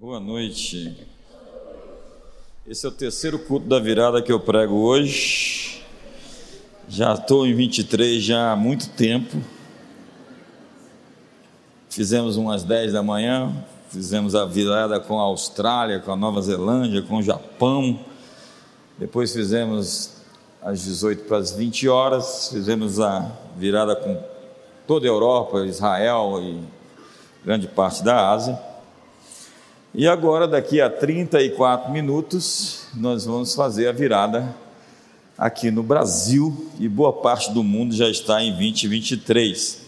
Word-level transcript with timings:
Boa 0.00 0.20
noite. 0.20 0.96
Esse 2.64 2.86
é 2.86 2.88
o 2.88 2.92
terceiro 2.92 3.36
culto 3.36 3.66
da 3.66 3.80
virada 3.80 4.22
que 4.22 4.30
eu 4.30 4.38
prego 4.38 4.76
hoje. 4.76 5.84
Já 6.88 7.14
estou 7.14 7.44
em 7.44 7.52
23 7.52 8.22
já 8.22 8.52
há 8.52 8.56
muito 8.56 8.90
tempo. 8.90 9.36
Fizemos 11.90 12.36
umas 12.36 12.62
10 12.62 12.92
da 12.92 13.02
manhã, 13.02 13.52
fizemos 13.90 14.36
a 14.36 14.44
virada 14.44 15.00
com 15.00 15.18
a 15.18 15.24
Austrália, 15.24 15.98
com 15.98 16.12
a 16.12 16.16
Nova 16.16 16.40
Zelândia, 16.42 17.02
com 17.02 17.16
o 17.16 17.22
Japão. 17.22 17.98
Depois 18.96 19.32
fizemos 19.32 20.22
às 20.62 20.80
18 20.84 21.24
para 21.24 21.38
as 21.38 21.50
20 21.50 21.88
horas, 21.88 22.50
fizemos 22.52 23.00
a 23.00 23.32
virada 23.56 23.96
com 23.96 24.16
toda 24.86 25.06
a 25.06 25.10
Europa, 25.10 25.66
Israel 25.66 26.40
e 26.40 26.62
grande 27.44 27.66
parte 27.66 28.04
da 28.04 28.30
Ásia. 28.30 28.67
E 29.94 30.06
agora, 30.06 30.46
daqui 30.46 30.80
a 30.80 30.90
34 30.90 31.90
minutos, 31.90 32.86
nós 32.94 33.24
vamos 33.24 33.54
fazer 33.54 33.88
a 33.88 33.92
virada 33.92 34.54
aqui 35.36 35.70
no 35.70 35.82
Brasil 35.82 36.70
e 36.78 36.86
boa 36.88 37.12
parte 37.12 37.50
do 37.52 37.62
mundo 37.62 37.94
já 37.94 38.08
está 38.08 38.42
em 38.42 38.50
2023. 38.50 39.80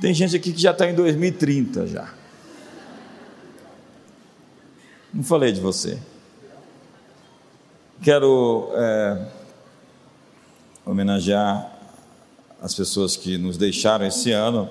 Tem 0.00 0.14
gente 0.14 0.34
aqui 0.36 0.52
que 0.52 0.60
já 0.60 0.70
está 0.70 0.88
em 0.88 0.94
2030 0.94 1.86
já. 1.86 2.14
Não 5.12 5.22
falei 5.22 5.52
de 5.52 5.60
você. 5.60 5.98
Quero 8.02 8.70
é, 8.74 9.26
homenagear 10.86 11.70
as 12.62 12.74
pessoas 12.74 13.16
que 13.16 13.36
nos 13.36 13.58
deixaram 13.58 14.06
esse 14.06 14.32
ano. 14.32 14.70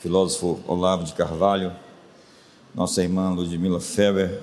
Filósofo 0.00 0.60
Olavo 0.66 1.04
de 1.04 1.14
Carvalho, 1.14 1.72
nossa 2.74 3.02
irmã 3.02 3.30
Ludmila 3.30 3.80
Feber, 3.80 4.40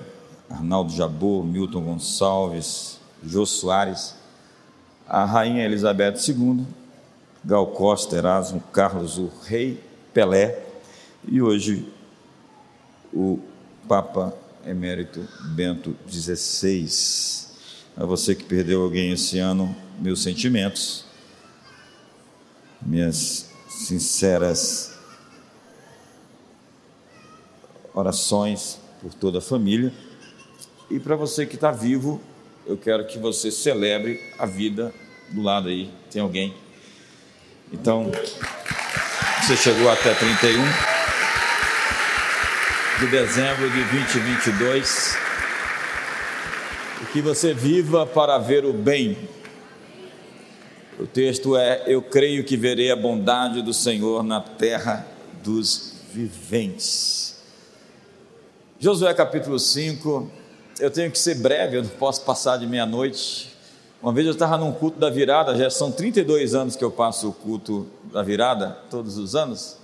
Arnaldo 0.48 0.92
Jabor, 0.92 1.44
Milton 1.44 1.82
Gonçalves, 1.82 2.98
Jô 3.24 3.44
Soares, 3.44 4.14
a 5.06 5.24
Rainha 5.24 5.64
Elizabeth 5.64 6.14
II, 6.28 6.64
Gal 7.44 7.66
Costa, 7.68 8.16
Erasmo, 8.16 8.62
Carlos, 8.72 9.18
o 9.18 9.30
Rei 9.44 9.82
Pelé 10.12 10.62
e 11.26 11.42
hoje 11.42 11.92
o 13.12 13.38
Papa 13.88 14.34
Emérito 14.64 15.26
Bento 15.54 15.96
XVI. 16.08 17.48
A 17.96 18.04
você 18.04 18.34
que 18.34 18.44
perdeu 18.44 18.82
alguém 18.82 19.12
esse 19.12 19.38
ano, 19.38 19.74
meus 19.98 20.22
sentimentos, 20.22 21.04
minhas 22.80 23.50
sinceras 23.68 24.89
orações 27.94 28.80
por 29.00 29.14
toda 29.14 29.38
a 29.38 29.42
família. 29.42 29.92
E 30.90 30.98
para 30.98 31.16
você 31.16 31.46
que 31.46 31.54
está 31.54 31.70
vivo, 31.70 32.20
eu 32.66 32.76
quero 32.76 33.06
que 33.06 33.18
você 33.18 33.50
celebre 33.50 34.20
a 34.38 34.46
vida 34.46 34.92
do 35.30 35.42
lado 35.42 35.68
aí. 35.68 35.90
Tem 36.10 36.20
alguém? 36.20 36.54
Então, 37.72 38.10
você 39.40 39.56
chegou 39.56 39.90
até 39.90 40.12
31 40.14 40.62
de 43.00 43.06
dezembro 43.06 43.70
de 43.70 43.82
2022. 43.84 45.16
E 47.02 47.04
que 47.12 47.22
você 47.22 47.54
viva 47.54 48.04
para 48.04 48.36
ver 48.38 48.64
o 48.64 48.72
bem. 48.72 49.16
O 50.98 51.06
texto 51.06 51.56
é: 51.56 51.84
Eu 51.86 52.02
creio 52.02 52.44
que 52.44 52.56
verei 52.58 52.90
a 52.90 52.96
bondade 52.96 53.62
do 53.62 53.72
Senhor 53.72 54.22
na 54.22 54.40
terra 54.40 55.06
dos 55.42 55.94
viventes. 56.12 57.39
Josué 58.82 59.12
capítulo 59.12 59.58
5, 59.58 60.26
eu 60.80 60.90
tenho 60.90 61.10
que 61.10 61.18
ser 61.18 61.34
breve, 61.34 61.76
eu 61.76 61.82
não 61.82 61.90
posso 61.90 62.24
passar 62.24 62.56
de 62.56 62.66
meia-noite. 62.66 63.54
Uma 64.02 64.10
vez 64.10 64.26
eu 64.26 64.32
estava 64.32 64.56
num 64.56 64.72
culto 64.72 64.98
da 64.98 65.10
virada, 65.10 65.54
já 65.54 65.68
são 65.68 65.92
32 65.92 66.54
anos 66.54 66.76
que 66.76 66.82
eu 66.82 66.90
passo 66.90 67.28
o 67.28 67.32
culto 67.34 67.86
da 68.10 68.22
virada, 68.22 68.78
todos 68.90 69.18
os 69.18 69.36
anos, 69.36 69.76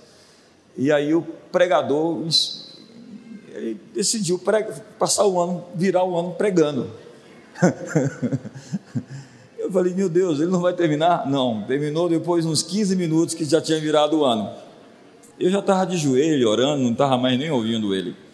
e 0.75 0.91
aí 0.91 1.13
o 1.13 1.21
pregador 1.51 2.23
ele 3.53 3.79
decidiu 3.93 4.41
passar 4.97 5.27
o 5.27 5.39
ano, 5.39 5.63
virar 5.75 6.03
o 6.03 6.17
ano 6.17 6.31
pregando. 6.31 6.89
eu 9.59 9.71
falei, 9.71 9.93
meu 9.93 10.09
Deus, 10.09 10.39
ele 10.39 10.49
não 10.49 10.59
vai 10.59 10.73
terminar? 10.73 11.29
Não, 11.29 11.63
terminou 11.67 12.09
depois 12.09 12.47
uns 12.47 12.63
15 12.63 12.95
minutos 12.95 13.35
que 13.35 13.45
já 13.45 13.61
tinha 13.61 13.79
virado 13.79 14.17
o 14.17 14.25
ano. 14.25 14.49
Eu 15.39 15.51
já 15.51 15.59
estava 15.59 15.85
de 15.85 15.97
joelho, 15.97 16.49
orando, 16.49 16.81
não 16.81 16.93
estava 16.93 17.15
mais 17.15 17.37
nem 17.37 17.51
ouvindo 17.51 17.93
ele. 17.93 18.25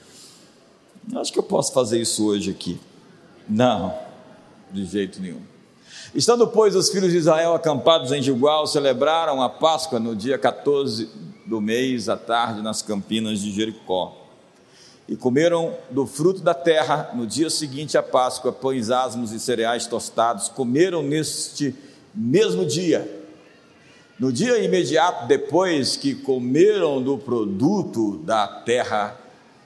Acho 1.15 1.33
que 1.33 1.39
eu 1.39 1.43
posso 1.43 1.73
fazer 1.73 1.99
isso 1.99 2.25
hoje 2.25 2.51
aqui. 2.51 2.79
Não, 3.47 3.93
de 4.71 4.85
jeito 4.85 5.21
nenhum. 5.21 5.41
Estando, 6.15 6.47
pois, 6.47 6.75
os 6.75 6.89
filhos 6.89 7.11
de 7.11 7.17
Israel 7.17 7.53
acampados 7.53 8.11
em 8.11 8.21
Gilgal, 8.21 8.67
celebraram 8.67 9.41
a 9.41 9.49
Páscoa 9.49 9.99
no 9.99 10.15
dia 10.15 10.37
14 10.37 11.09
do 11.45 11.59
mês, 11.59 12.07
à 12.07 12.15
tarde, 12.15 12.61
nas 12.61 12.81
campinas 12.81 13.39
de 13.39 13.51
Jericó. 13.51 14.15
E 15.07 15.15
comeram 15.15 15.75
do 15.89 16.05
fruto 16.05 16.41
da 16.41 16.53
terra, 16.53 17.11
no 17.13 17.27
dia 17.27 17.49
seguinte 17.49 17.97
à 17.97 18.03
Páscoa, 18.03 18.53
pães 18.53 18.89
asmos 18.89 19.31
e 19.31 19.39
cereais 19.39 19.85
tostados. 19.85 20.47
Comeram 20.47 21.03
neste 21.03 21.75
mesmo 22.15 22.65
dia. 22.65 23.21
No 24.17 24.31
dia 24.31 24.59
imediato 24.59 25.27
depois 25.27 25.97
que 25.97 26.15
comeram 26.15 27.01
do 27.01 27.17
produto 27.17 28.17
da 28.19 28.47
terra, 28.47 29.19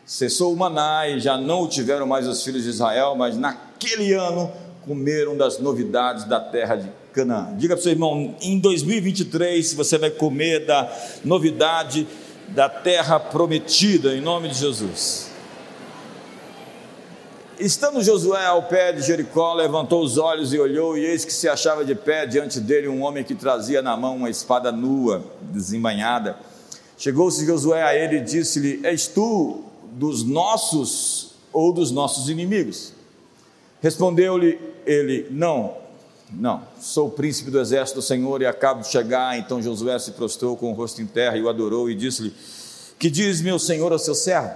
Cessou 0.07 0.53
o 0.53 0.55
maná 0.55 1.05
e 1.05 1.19
já 1.19 1.37
não 1.37 1.63
o 1.63 1.67
tiveram 1.67 2.07
mais 2.07 2.25
os 2.25 2.41
filhos 2.41 2.63
de 2.63 2.69
Israel, 2.69 3.13
mas 3.17 3.35
naquele 3.35 4.13
ano 4.13 4.49
comeram 4.85 5.35
das 5.35 5.59
novidades 5.59 6.23
da 6.23 6.39
terra 6.39 6.77
de 6.77 6.89
Canaã. 7.11 7.53
Diga 7.57 7.75
para 7.75 7.81
o 7.81 7.83
seu 7.83 7.91
irmão, 7.91 8.33
em 8.39 8.57
2023 8.57 9.73
você 9.73 9.97
vai 9.97 10.09
comer 10.09 10.65
da 10.65 10.89
novidade 11.25 12.07
da 12.47 12.69
terra 12.69 13.19
prometida, 13.19 14.15
em 14.15 14.21
nome 14.21 14.47
de 14.47 14.55
Jesus. 14.55 15.29
Estando 17.59 18.01
Josué 18.01 18.45
ao 18.45 18.63
pé 18.63 18.93
de 18.93 19.01
Jericó, 19.01 19.55
levantou 19.55 20.01
os 20.01 20.17
olhos 20.17 20.53
e 20.53 20.59
olhou, 20.59 20.97
e 20.97 21.05
eis 21.05 21.25
que 21.25 21.33
se 21.33 21.49
achava 21.49 21.83
de 21.83 21.95
pé 21.95 22.25
diante 22.25 22.61
dele 22.61 22.87
um 22.87 23.03
homem 23.03 23.25
que 23.25 23.35
trazia 23.35 23.81
na 23.81 23.97
mão 23.97 24.15
uma 24.15 24.29
espada 24.29 24.71
nua, 24.71 25.25
desembanhada. 25.41 26.37
Chegou-se 26.97 27.45
Josué 27.45 27.83
a 27.83 27.93
ele 27.93 28.17
e 28.17 28.21
disse-lhe: 28.21 28.79
És 28.83 29.07
tu 29.07 29.66
dos 29.97 30.23
nossos 30.23 31.31
ou 31.51 31.73
dos 31.73 31.91
nossos 31.91 32.29
inimigos? 32.29 32.93
Respondeu-lhe 33.81 34.59
ele: 34.85 35.27
Não, 35.31 35.75
não, 36.31 36.61
sou 36.79 37.07
o 37.07 37.11
príncipe 37.11 37.49
do 37.49 37.59
exército 37.59 37.99
do 37.99 38.01
Senhor 38.01 38.41
e 38.41 38.45
acabo 38.45 38.81
de 38.81 38.87
chegar. 38.87 39.37
Então 39.37 39.61
Josué 39.61 39.97
se 39.99 40.11
prostrou 40.11 40.55
com 40.55 40.71
o 40.71 40.73
rosto 40.73 41.01
em 41.01 41.05
terra 41.05 41.37
e 41.37 41.41
o 41.41 41.49
adorou 41.49 41.89
e 41.89 41.95
disse-lhe: 41.95 42.33
Que 42.99 43.09
diz 43.09 43.41
meu 43.41 43.57
senhor 43.57 43.91
ao 43.91 43.99
seu 43.99 44.15
servo? 44.15 44.55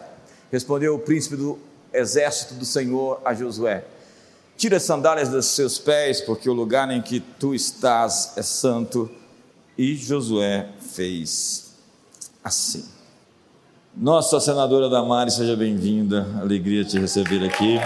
Respondeu 0.51 0.95
o 0.95 0.99
príncipe 0.99 1.35
do 1.35 1.57
exército 1.93 2.53
do 2.55 2.65
Senhor 2.65 3.21
a 3.23 3.33
Josué: 3.33 3.85
Tira 4.57 4.77
as 4.77 4.83
sandálias 4.83 5.29
dos 5.29 5.47
seus 5.47 5.79
pés, 5.79 6.21
porque 6.21 6.49
o 6.49 6.53
lugar 6.53 6.91
em 6.91 7.01
que 7.01 7.19
tu 7.19 7.55
estás 7.55 8.33
é 8.37 8.43
santo. 8.43 9.09
E 9.77 9.95
Josué 9.95 10.69
fez 10.79 11.71
assim. 12.43 13.00
Nossa 13.95 14.39
senadora 14.39 14.89
Damares, 14.89 15.33
seja 15.33 15.53
bem-vinda. 15.55 16.25
Alegria 16.39 16.85
te 16.85 16.97
receber 16.97 17.45
aqui. 17.45 17.77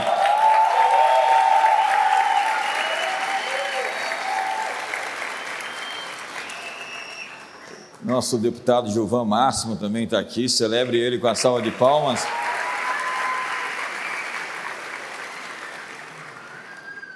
Nosso 8.04 8.38
deputado 8.38 8.92
Gilvan 8.92 9.26
Máximo 9.26 9.76
também 9.76 10.04
está 10.04 10.20
aqui. 10.20 10.48
Celebre 10.48 11.00
ele 11.00 11.18
com 11.18 11.28
a 11.28 11.34
salva 11.34 11.60
de 11.64 11.72
palmas. 11.72 12.24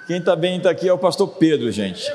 Quem 0.08 0.18
está 0.18 0.34
bem 0.34 0.56
está 0.56 0.70
aqui 0.70 0.88
é 0.88 0.92
o 0.92 0.98
pastor 0.98 1.28
Pedro, 1.28 1.70
gente. 1.70 2.12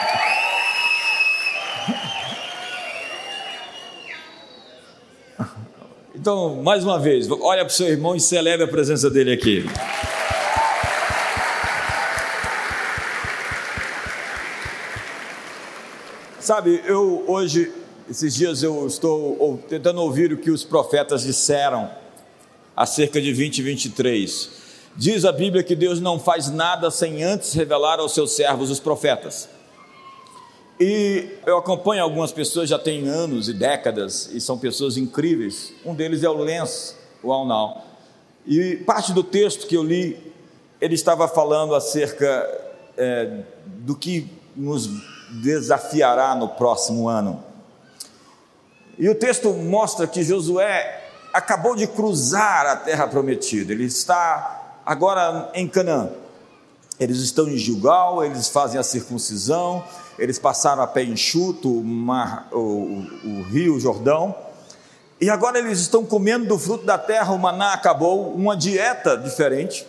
Então, 6.31 6.63
mais 6.63 6.85
uma 6.85 6.97
vez, 6.97 7.29
olha 7.29 7.65
para 7.65 7.73
o 7.73 7.75
seu 7.75 7.89
irmão 7.89 8.15
e 8.15 8.21
celebre 8.21 8.65
a 8.65 8.69
presença 8.69 9.11
dele 9.11 9.33
aqui. 9.33 9.65
Sabe, 16.39 16.85
eu 16.87 17.25
hoje, 17.27 17.73
esses 18.09 18.33
dias 18.33 18.63
eu 18.63 18.87
estou 18.87 19.59
tentando 19.69 20.01
ouvir 20.01 20.33
o 20.33 20.37
que 20.37 20.53
os 20.53 20.63
profetas 20.63 21.25
disseram 21.25 21.91
acerca 22.77 23.21
de 23.21 23.35
2023. 23.35 24.51
Diz 24.95 25.25
a 25.25 25.33
Bíblia 25.33 25.65
que 25.65 25.75
Deus 25.75 26.01
não 26.01 26.17
faz 26.17 26.49
nada 26.49 26.93
sem 26.93 27.25
antes 27.25 27.53
revelar 27.55 27.99
aos 27.99 28.15
seus 28.15 28.31
servos, 28.37 28.71
os 28.71 28.79
profetas. 28.79 29.49
E 30.81 31.29
eu 31.45 31.59
acompanho 31.59 32.03
algumas 32.03 32.33
pessoas 32.33 32.71
já 32.71 32.79
tem 32.79 33.07
anos 33.07 33.51
e 33.51 33.53
décadas 33.53 34.31
e 34.33 34.41
são 34.41 34.57
pessoas 34.57 34.97
incríveis. 34.97 35.75
Um 35.85 35.95
deles 35.95 36.23
é 36.23 36.29
o 36.31 36.39
Lens, 36.39 36.97
o 37.23 37.31
Alnal. 37.31 37.85
E 38.47 38.77
parte 38.77 39.13
do 39.13 39.23
texto 39.23 39.67
que 39.67 39.77
eu 39.77 39.83
li, 39.83 40.33
ele 40.81 40.95
estava 40.95 41.29
falando 41.29 41.75
acerca 41.75 42.27
é, 42.97 43.43
do 43.67 43.95
que 43.95 44.27
nos 44.57 44.89
desafiará 45.43 46.35
no 46.35 46.49
próximo 46.49 47.07
ano. 47.07 47.45
E 48.99 49.07
o 49.07 49.15
texto 49.15 49.53
mostra 49.53 50.07
que 50.07 50.23
Josué 50.23 50.99
acabou 51.31 51.77
de 51.77 51.87
cruzar 51.87 52.65
a 52.65 52.77
terra 52.77 53.07
prometida, 53.07 53.73
ele 53.73 53.85
está 53.85 54.81
agora 54.87 55.51
em 55.53 55.69
Canaã. 55.69 56.11
Eles 57.01 57.21
estão 57.21 57.49
em 57.49 57.57
Gilgal, 57.57 58.23
eles 58.23 58.49
fazem 58.49 58.79
a 58.79 58.83
circuncisão, 58.83 59.83
eles 60.19 60.39
passaram 60.39 60.83
a 60.83 60.87
pé 60.87 61.03
enxuto 61.03 61.81
o, 61.81 61.83
mar, 61.83 62.47
o, 62.53 62.59
o, 62.59 63.07
o 63.25 63.43
rio 63.45 63.81
Jordão, 63.81 64.35
e 65.19 65.31
agora 65.31 65.59
eles 65.59 65.81
estão 65.81 66.05
comendo 66.05 66.47
do 66.47 66.59
fruto 66.59 66.85
da 66.85 66.99
terra, 66.99 67.33
o 67.33 67.39
maná 67.39 67.73
acabou, 67.73 68.35
uma 68.35 68.55
dieta 68.55 69.17
diferente, 69.17 69.87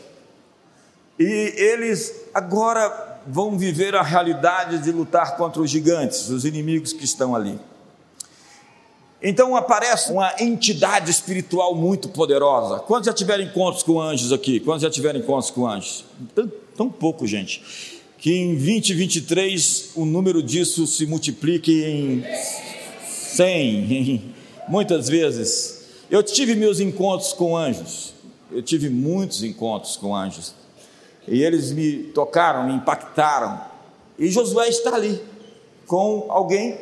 e 1.19 1.53
eles 1.57 2.15
agora 2.33 3.19
vão 3.27 3.57
viver 3.57 3.93
a 3.93 4.01
realidade 4.01 4.79
de 4.79 4.91
lutar 4.91 5.35
contra 5.35 5.61
os 5.61 5.69
gigantes, 5.69 6.29
os 6.29 6.45
inimigos 6.45 6.93
que 6.93 7.03
estão 7.03 7.35
ali. 7.35 7.59
Então 9.21 9.55
aparece 9.55 10.11
uma 10.11 10.33
entidade 10.39 11.11
espiritual 11.11 11.75
muito 11.75 12.09
poderosa. 12.09 12.79
Quantos 12.79 13.05
já 13.05 13.13
tiveram 13.13 13.43
encontros 13.43 13.83
com 13.83 14.01
anjos 14.01 14.31
aqui? 14.33 14.59
Quantos 14.59 14.81
já 14.81 14.89
tiveram 14.89 15.19
encontros 15.19 15.51
com 15.51 15.67
anjos? 15.67 16.05
Tão, 16.75 16.89
pouco, 16.89 17.27
gente. 17.27 17.61
Que 18.17 18.33
em 18.33 18.55
2023 18.55 19.91
o 19.95 20.05
número 20.05 20.43
disso 20.43 20.85
se 20.85 21.05
multiplique 21.05 21.83
em 21.83 22.23
100, 23.07 23.93
em, 23.93 24.35
muitas 24.67 25.09
vezes. 25.09 25.85
Eu 26.09 26.21
tive 26.21 26.55
meus 26.55 26.79
encontros 26.79 27.33
com 27.33 27.57
anjos. 27.57 28.13
Eu 28.51 28.61
tive 28.61 28.89
muitos 28.89 29.43
encontros 29.43 29.95
com 29.95 30.15
anjos. 30.15 30.53
E 31.27 31.41
eles 31.43 31.71
me 31.71 32.03
tocaram, 32.13 32.67
me 32.67 32.73
impactaram. 32.73 33.61
E 34.19 34.29
Josué 34.29 34.69
está 34.69 34.95
ali 34.95 35.19
com 35.87 36.27
alguém 36.29 36.77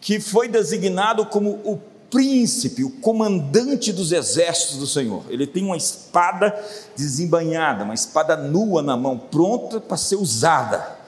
que 0.00 0.20
foi 0.20 0.48
designado 0.48 1.24
como 1.26 1.50
o 1.64 1.80
príncipe, 2.12 2.84
o 2.84 2.90
comandante 2.90 3.90
dos 3.90 4.12
exércitos 4.12 4.76
do 4.76 4.86
Senhor. 4.86 5.24
Ele 5.30 5.46
tem 5.46 5.64
uma 5.64 5.78
espada 5.78 6.54
desembanhada, 6.94 7.84
uma 7.84 7.94
espada 7.94 8.36
nua 8.36 8.82
na 8.82 8.98
mão, 8.98 9.18
pronta 9.18 9.80
para 9.80 9.96
ser 9.96 10.16
usada. 10.16 10.98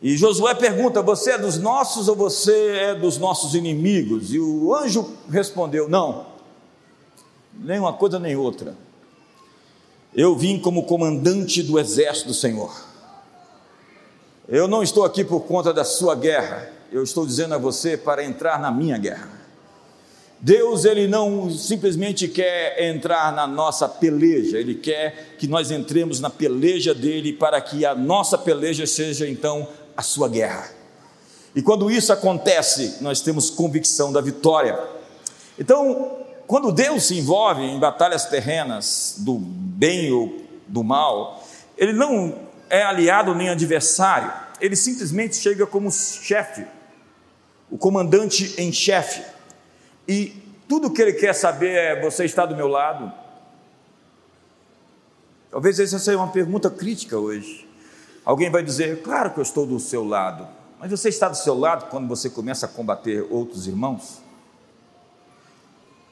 E 0.00 0.16
Josué 0.16 0.54
pergunta: 0.54 1.02
Você 1.02 1.32
é 1.32 1.38
dos 1.38 1.58
nossos 1.58 2.06
ou 2.06 2.14
você 2.14 2.76
é 2.76 2.94
dos 2.94 3.18
nossos 3.18 3.56
inimigos? 3.56 4.32
E 4.32 4.38
o 4.38 4.72
anjo 4.72 5.14
respondeu: 5.28 5.88
Não, 5.88 6.26
nem 7.52 7.80
uma 7.80 7.92
coisa 7.92 8.20
nem 8.20 8.36
outra. 8.36 8.76
Eu 10.14 10.36
vim 10.36 10.60
como 10.60 10.84
comandante 10.84 11.60
do 11.62 11.78
exército 11.78 12.28
do 12.28 12.34
Senhor. 12.34 12.72
Eu 14.48 14.68
não 14.68 14.82
estou 14.82 15.04
aqui 15.04 15.24
por 15.24 15.40
conta 15.40 15.72
da 15.72 15.84
sua 15.84 16.14
guerra, 16.14 16.70
eu 16.92 17.02
estou 17.02 17.26
dizendo 17.26 17.54
a 17.54 17.58
você 17.58 17.96
para 17.96 18.22
entrar 18.22 18.60
na 18.60 18.70
minha 18.70 18.98
guerra. 18.98 19.41
Deus, 20.44 20.84
ele 20.84 21.06
não 21.06 21.48
simplesmente 21.48 22.26
quer 22.26 22.82
entrar 22.82 23.32
na 23.32 23.46
nossa 23.46 23.88
peleja, 23.88 24.58
ele 24.58 24.74
quer 24.74 25.36
que 25.38 25.46
nós 25.46 25.70
entremos 25.70 26.18
na 26.18 26.28
peleja 26.28 26.92
dele 26.92 27.32
para 27.32 27.60
que 27.60 27.86
a 27.86 27.94
nossa 27.94 28.36
peleja 28.36 28.84
seja 28.84 29.28
então 29.28 29.68
a 29.96 30.02
sua 30.02 30.28
guerra. 30.28 30.68
E 31.54 31.62
quando 31.62 31.88
isso 31.88 32.12
acontece, 32.12 32.96
nós 33.00 33.20
temos 33.20 33.50
convicção 33.50 34.12
da 34.12 34.20
vitória. 34.20 34.76
Então, 35.56 36.18
quando 36.48 36.72
Deus 36.72 37.04
se 37.04 37.16
envolve 37.16 37.62
em 37.62 37.78
batalhas 37.78 38.24
terrenas 38.24 39.14
do 39.18 39.38
bem 39.38 40.10
ou 40.10 40.42
do 40.66 40.82
mal, 40.82 41.46
ele 41.78 41.92
não 41.92 42.34
é 42.68 42.82
aliado 42.82 43.32
nem 43.32 43.48
adversário, 43.48 44.32
ele 44.60 44.74
simplesmente 44.74 45.36
chega 45.36 45.64
como 45.66 45.88
chefe 45.92 46.66
o 47.72 47.78
comandante 47.78 48.54
em 48.58 48.70
chefe, 48.70 49.22
e 50.06 50.42
tudo 50.68 50.90
que 50.90 51.02
ele 51.02 51.12
quer 51.12 51.34
saber 51.34 51.70
é: 51.70 52.00
você 52.00 52.24
está 52.24 52.46
do 52.46 52.56
meu 52.56 52.68
lado? 52.68 53.12
Talvez 55.50 55.78
essa 55.78 55.98
seja 55.98 56.16
uma 56.16 56.32
pergunta 56.32 56.70
crítica 56.70 57.18
hoje. 57.18 57.68
Alguém 58.24 58.50
vai 58.50 58.62
dizer: 58.62 59.02
claro 59.02 59.32
que 59.32 59.38
eu 59.38 59.42
estou 59.42 59.66
do 59.66 59.78
seu 59.78 60.02
lado, 60.02 60.48
mas 60.78 60.90
você 60.90 61.08
está 61.08 61.28
do 61.28 61.36
seu 61.36 61.58
lado 61.58 61.90
quando 61.90 62.08
você 62.08 62.30
começa 62.30 62.66
a 62.66 62.68
combater 62.68 63.26
outros 63.30 63.66
irmãos? 63.66 64.22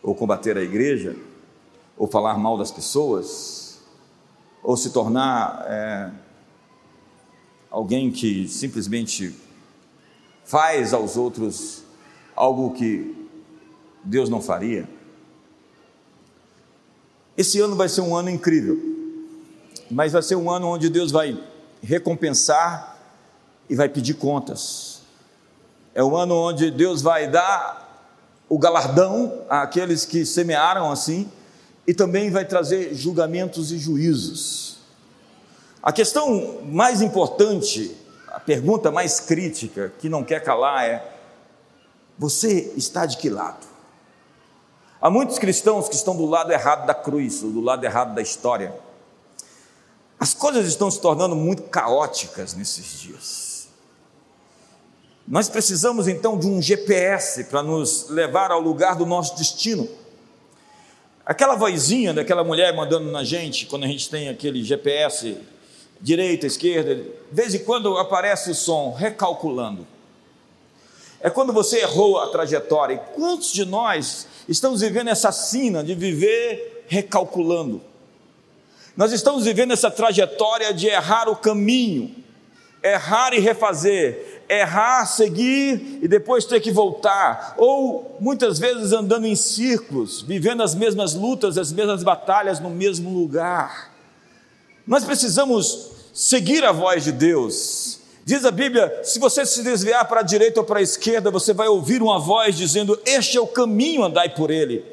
Ou 0.02 0.14
combater 0.14 0.56
a 0.56 0.62
igreja? 0.62 1.16
Ou 1.96 2.06
falar 2.06 2.38
mal 2.38 2.56
das 2.56 2.70
pessoas? 2.70 3.81
Ou 4.62 4.76
se 4.76 4.90
tornar 4.90 5.64
é, 5.66 6.10
alguém 7.70 8.10
que 8.10 8.46
simplesmente 8.48 9.34
faz 10.44 10.93
aos 10.93 11.16
outros 11.16 11.82
algo 12.34 12.72
que 12.72 13.19
Deus 14.05 14.29
não 14.29 14.41
faria. 14.41 14.88
Esse 17.37 17.61
ano 17.61 17.76
vai 17.76 17.88
ser 17.88 18.00
um 18.00 18.14
ano 18.14 18.29
incrível, 18.29 18.79
mas 19.91 20.12
vai 20.12 20.23
ser 20.23 20.37
um 20.37 20.50
ano 20.50 20.69
onde 20.69 20.88
Deus 20.88 21.11
vai 21.11 21.43
recompensar 21.82 22.99
e 23.69 23.75
vai 23.75 23.88
pedir 23.88 24.14
contas. 24.14 25.00
É 25.94 26.02
um 26.05 26.17
ano 26.17 26.35
onde 26.35 26.70
Deus 26.70 27.02
vai 27.02 27.29
dar 27.29 27.88
o 28.49 28.58
galardão 28.58 29.43
àqueles 29.49 30.05
que 30.05 30.26
semearam 30.26 30.91
assim 30.91 31.31
e 31.87 31.94
também 31.94 32.31
vai 32.31 32.44
trazer 32.44 32.94
julgamentos 32.94 33.73
e 33.73 33.79
juízos. 33.79 34.79
A 35.82 35.93
questão 35.93 36.61
mais 36.64 37.00
importante 37.00 37.96
a 38.31 38.38
pergunta 38.38 38.91
mais 38.91 39.19
crítica 39.19 39.93
que 39.99 40.08
não 40.08 40.23
quer 40.23 40.43
calar 40.43 40.85
é: 40.85 41.17
você 42.19 42.73
está 42.76 43.06
de 43.06 43.17
que 43.17 43.29
lado? 43.29 43.67
Há 45.02 45.08
muitos 45.08 45.38
cristãos 45.38 45.88
que 45.88 45.94
estão 45.94 46.14
do 46.14 46.26
lado 46.26 46.52
errado 46.52 46.87
da 46.87 46.94
cruz, 46.94 47.43
ou 47.43 47.50
do 47.50 47.61
lado 47.61 47.85
errado 47.85 48.14
da 48.14 48.20
história. 48.20 48.75
As 50.19 50.35
coisas 50.35 50.67
estão 50.67 50.91
se 50.91 51.00
tornando 51.00 51.35
muito 51.35 51.62
caóticas 51.62 52.52
nesses 52.52 53.00
dias. 53.00 53.69
Nós 55.26 55.49
precisamos 55.49 56.06
então 56.06 56.38
de 56.38 56.47
um 56.47 56.61
GPS 56.61 57.44
para 57.44 57.62
nos 57.62 58.11
levar 58.11 58.50
ao 58.50 58.61
lugar 58.61 58.97
do 58.97 59.06
nosso 59.06 59.37
destino. 59.37 59.88
Aquela 61.25 61.55
vozinha 61.55 62.13
daquela 62.13 62.44
mulher 62.44 62.74
mandando 62.74 63.10
na 63.10 63.24
gente, 63.24 63.65
quando 63.65 63.84
a 63.84 63.86
gente 63.86 64.10
tem 64.10 64.29
aquele 64.29 64.63
GPS 64.63 65.39
direita, 66.01 66.46
esquerda, 66.46 66.94
de 66.96 67.13
vez 67.31 67.55
em 67.55 67.60
quando 67.60 67.96
aparece 67.96 68.51
o 68.51 68.55
som 68.55 68.93
recalculando. 68.93 69.86
É 71.20 71.29
quando 71.29 71.53
você 71.53 71.81
errou 71.81 72.19
a 72.19 72.29
trajetória. 72.29 72.94
E 72.94 73.15
quantos 73.15 73.53
de 73.53 73.65
nós 73.65 74.27
estamos 74.48 74.81
vivendo 74.81 75.08
essa 75.08 75.31
sina 75.31 75.84
de 75.84 75.94
viver 75.94 76.84
recalculando? 76.89 77.82
Nós 78.96 79.12
estamos 79.12 79.44
vivendo 79.44 79.72
essa 79.72 79.91
trajetória 79.91 80.72
de 80.72 80.89
errar 80.89 81.29
o 81.29 81.36
caminho, 81.36 82.15
errar 82.82 83.32
e 83.34 83.39
refazer, 83.39 84.43
errar, 84.48 85.06
seguir 85.06 86.00
e 86.03 86.08
depois 86.08 86.44
ter 86.44 86.60
que 86.60 86.72
voltar, 86.72 87.55
ou 87.56 88.17
muitas 88.19 88.58
vezes 88.58 88.93
andando 88.93 89.27
em 89.27 89.36
círculos, 89.36 90.22
vivendo 90.22 90.62
as 90.62 90.74
mesmas 90.74 91.15
lutas, 91.15 91.56
as 91.56 91.72
mesmas 91.72 92.03
batalhas 92.03 92.58
no 92.58 92.69
mesmo 92.69 93.10
lugar. 93.10 93.93
Nós 94.86 95.05
precisamos 95.05 95.93
seguir 96.12 96.65
a 96.65 96.72
voz 96.72 97.05
de 97.05 97.12
Deus. 97.12 97.99
Diz 98.24 98.44
a 98.44 98.50
Bíblia: 98.50 99.00
se 99.03 99.19
você 99.19 99.44
se 99.44 99.62
desviar 99.62 100.06
para 100.06 100.20
a 100.20 100.24
direita 100.24 100.60
ou 100.60 100.67
para 100.67 100.81
a 100.81 100.82
esquerda, 100.82 101.31
você 101.31 101.53
vai 101.53 101.69
ouvir 101.69 102.03
uma 102.03 102.19
voz 102.19 102.56
dizendo: 102.56 102.98
Este 103.05 103.36
é 103.36 103.41
o 103.41 103.46
caminho, 103.46 104.05
andai 104.05 104.29
por 104.29 104.50
ele. 104.50 104.84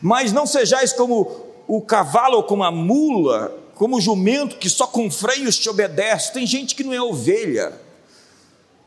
Mas 0.00 0.32
não 0.32 0.46
sejais 0.46 0.92
como 0.92 1.30
o 1.66 1.80
cavalo 1.80 2.36
ou 2.36 2.42
como 2.42 2.62
a 2.62 2.70
mula, 2.70 3.56
como 3.74 3.96
o 3.96 4.00
jumento 4.00 4.56
que 4.56 4.68
só 4.68 4.86
com 4.86 5.10
freios 5.10 5.58
te 5.58 5.68
obedece. 5.68 6.32
Tem 6.32 6.46
gente 6.46 6.74
que 6.74 6.84
não 6.84 6.92
é 6.92 7.00
ovelha. 7.00 7.72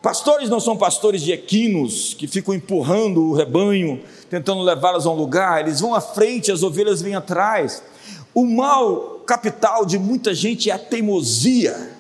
Pastores 0.04 0.50
não 0.50 0.60
são 0.60 0.76
pastores 0.76 1.22
de 1.22 1.32
equinos 1.32 2.14
que 2.14 2.28
ficam 2.28 2.54
empurrando 2.54 3.24
o 3.24 3.34
rebanho, 3.34 4.04
tentando 4.30 4.62
levá-las 4.62 5.06
a 5.06 5.10
um 5.10 5.16
lugar, 5.16 5.62
eles 5.62 5.80
vão 5.80 5.96
à 5.96 6.02
frente, 6.02 6.52
as 6.52 6.62
ovelhas 6.62 7.02
vêm 7.02 7.16
atrás. 7.16 7.82
O 8.34 8.44
mal 8.46 9.22
capital 9.26 9.86
de 9.86 9.98
muita 9.98 10.34
gente 10.34 10.70
é 10.70 10.74
a 10.74 10.78
teimosia, 10.78 11.93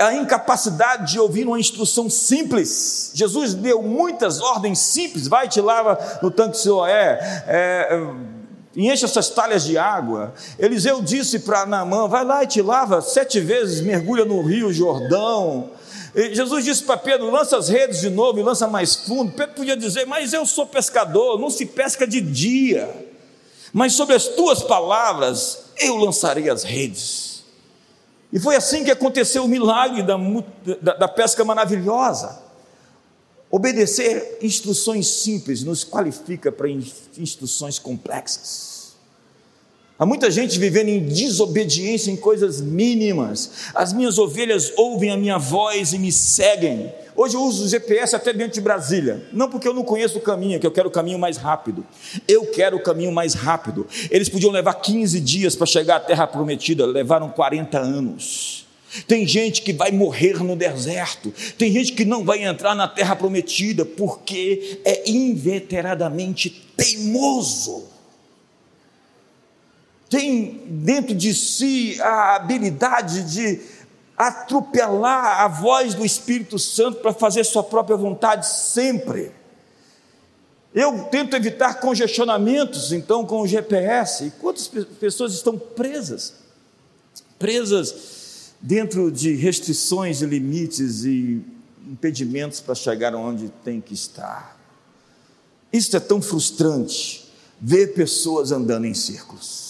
a 0.00 0.14
incapacidade 0.14 1.12
de 1.12 1.20
ouvir 1.20 1.46
uma 1.46 1.60
instrução 1.60 2.08
simples. 2.08 3.12
Jesus 3.14 3.54
deu 3.54 3.82
muitas 3.82 4.40
ordens 4.40 4.78
simples: 4.78 5.28
vai 5.28 5.48
te 5.48 5.60
lava 5.60 5.98
no 6.22 6.30
tanque 6.30 6.56
Siloé, 6.56 7.18
é, 7.46 7.88
é, 7.90 8.14
enche 8.74 9.04
essas 9.04 9.28
talhas 9.28 9.64
de 9.64 9.76
água. 9.76 10.32
Eliseu 10.58 11.02
disse 11.02 11.40
para 11.40 11.66
Naamã: 11.66 12.08
vai 12.08 12.24
lá 12.24 12.42
e 12.42 12.46
te 12.46 12.62
lava 12.62 13.02
sete 13.02 13.40
vezes, 13.40 13.80
mergulha 13.80 14.24
no 14.24 14.40
rio 14.42 14.72
Jordão. 14.72 15.70
Jesus 16.14 16.64
disse 16.64 16.82
para 16.82 16.96
Pedro: 16.96 17.30
lança 17.30 17.56
as 17.56 17.68
redes 17.68 18.00
de 18.00 18.08
novo 18.08 18.38
e 18.38 18.42
lança 18.42 18.66
mais 18.66 18.96
fundo. 18.96 19.32
Pedro 19.32 19.54
podia 19.54 19.76
dizer: 19.76 20.06
Mas 20.06 20.32
eu 20.32 20.46
sou 20.46 20.66
pescador, 20.66 21.38
não 21.38 21.50
se 21.50 21.66
pesca 21.66 22.06
de 22.06 22.20
dia. 22.20 22.88
Mas 23.72 23.92
sobre 23.92 24.16
as 24.16 24.26
tuas 24.26 24.62
palavras 24.62 25.58
eu 25.78 25.96
lançarei 25.96 26.50
as 26.50 26.64
redes. 26.64 27.29
E 28.32 28.38
foi 28.38 28.56
assim 28.56 28.84
que 28.84 28.90
aconteceu 28.90 29.44
o 29.44 29.48
milagre 29.48 30.02
da, 30.02 30.16
da, 30.80 30.94
da 30.94 31.08
pesca 31.08 31.44
maravilhosa. 31.44 32.42
Obedecer 33.50 34.38
instruções 34.40 35.08
simples 35.08 35.64
nos 35.64 35.82
qualifica 35.82 36.52
para 36.52 36.68
instruções 36.70 37.78
complexas. 37.78 38.79
Há 40.00 40.06
muita 40.06 40.30
gente 40.30 40.58
vivendo 40.58 40.88
em 40.88 41.04
desobediência 41.04 42.10
em 42.10 42.16
coisas 42.16 42.58
mínimas. 42.58 43.68
As 43.74 43.92
minhas 43.92 44.16
ovelhas 44.16 44.72
ouvem 44.74 45.10
a 45.10 45.16
minha 45.16 45.36
voz 45.36 45.92
e 45.92 45.98
me 45.98 46.10
seguem. 46.10 46.90
Hoje 47.14 47.36
eu 47.36 47.42
uso 47.42 47.66
o 47.66 47.68
GPS 47.68 48.16
até 48.16 48.32
dentro 48.32 48.54
de 48.54 48.62
Brasília. 48.62 49.22
Não 49.30 49.50
porque 49.50 49.68
eu 49.68 49.74
não 49.74 49.84
conheço 49.84 50.16
o 50.16 50.22
caminho, 50.22 50.56
é 50.56 50.58
que 50.58 50.66
eu 50.66 50.70
quero 50.70 50.88
o 50.88 50.90
caminho 50.90 51.18
mais 51.18 51.36
rápido. 51.36 51.84
Eu 52.26 52.46
quero 52.46 52.78
o 52.78 52.82
caminho 52.82 53.12
mais 53.12 53.34
rápido. 53.34 53.86
Eles 54.10 54.30
podiam 54.30 54.50
levar 54.50 54.72
15 54.72 55.20
dias 55.20 55.54
para 55.54 55.66
chegar 55.66 55.96
à 55.96 56.00
terra 56.00 56.26
prometida, 56.26 56.86
levaram 56.86 57.28
40 57.28 57.78
anos. 57.78 58.66
Tem 59.06 59.26
gente 59.26 59.60
que 59.60 59.74
vai 59.74 59.92
morrer 59.92 60.42
no 60.42 60.56
deserto, 60.56 61.30
tem 61.58 61.70
gente 61.70 61.92
que 61.92 62.06
não 62.06 62.24
vai 62.24 62.42
entrar 62.42 62.74
na 62.74 62.88
terra 62.88 63.14
prometida 63.14 63.84
porque 63.84 64.80
é 64.82 65.10
inveteradamente 65.10 66.48
teimoso 66.74 67.99
tem 70.10 70.60
dentro 70.66 71.14
de 71.14 71.32
si 71.32 71.98
a 72.02 72.34
habilidade 72.34 73.22
de 73.32 73.60
atropelar 74.18 75.40
a 75.40 75.48
voz 75.48 75.94
do 75.94 76.04
Espírito 76.04 76.58
Santo 76.58 76.98
para 76.98 77.14
fazer 77.14 77.44
sua 77.44 77.62
própria 77.62 77.96
vontade 77.96 78.46
sempre. 78.46 79.32
Eu 80.74 81.04
tento 81.04 81.34
evitar 81.34 81.80
congestionamentos, 81.80 82.92
então, 82.92 83.24
com 83.24 83.40
o 83.40 83.46
GPS. 83.46 84.26
E 84.26 84.30
quantas 84.32 84.68
pessoas 84.68 85.32
estão 85.32 85.56
presas? 85.56 86.34
Presas 87.38 88.52
dentro 88.60 89.10
de 89.10 89.34
restrições 89.34 90.22
e 90.22 90.26
limites 90.26 91.04
e 91.04 91.42
impedimentos 91.88 92.60
para 92.60 92.74
chegar 92.74 93.14
onde 93.14 93.48
tem 93.64 93.80
que 93.80 93.94
estar. 93.94 94.60
Isso 95.72 95.96
é 95.96 96.00
tão 96.00 96.20
frustrante, 96.20 97.28
ver 97.60 97.94
pessoas 97.94 98.52
andando 98.52 98.86
em 98.86 98.94
círculos. 98.94 99.69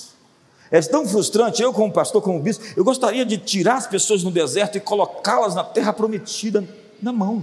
É 0.71 0.81
tão 0.81 1.07
frustrante, 1.07 1.61
eu 1.61 1.73
como 1.73 1.93
pastor, 1.93 2.23
como 2.23 2.39
bispo, 2.41 2.65
eu 2.77 2.85
gostaria 2.85 3.27
de 3.27 3.37
tirar 3.39 3.77
as 3.77 3.87
pessoas 3.87 4.23
no 4.23 4.31
deserto 4.31 4.77
e 4.77 4.81
colocá-las 4.81 5.55
na 5.55 5.65
terra 5.65 5.93
prometida 5.93 6.65
na 7.03 7.13
mão. 7.13 7.43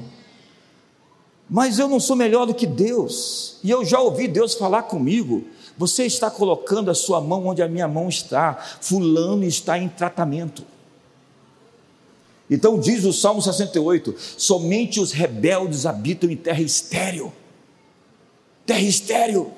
Mas 1.49 1.77
eu 1.77 1.87
não 1.87 1.99
sou 1.99 2.15
melhor 2.15 2.45
do 2.45 2.53
que 2.53 2.65
Deus. 2.65 3.57
E 3.63 3.69
eu 3.69 3.83
já 3.83 3.99
ouvi 3.99 4.27
Deus 4.27 4.53
falar 4.53 4.83
comigo. 4.83 5.45
Você 5.77 6.05
está 6.05 6.29
colocando 6.31 6.89
a 6.89 6.95
sua 6.95 7.21
mão 7.21 7.47
onde 7.47 7.61
a 7.61 7.67
minha 7.67 7.87
mão 7.87 8.07
está. 8.07 8.55
Fulano 8.81 9.43
está 9.43 9.77
em 9.77 9.89
tratamento. 9.89 10.63
Então 12.49 12.79
diz 12.79 13.03
o 13.03 13.13
Salmo 13.13 13.41
68: 13.41 14.15
somente 14.37 14.99
os 14.99 15.11
rebeldes 15.11 15.85
habitam 15.85 16.29
em 16.29 16.35
terra 16.35 16.61
estéril. 16.61 17.31
Terra 18.65 18.81
estéril 18.81 19.51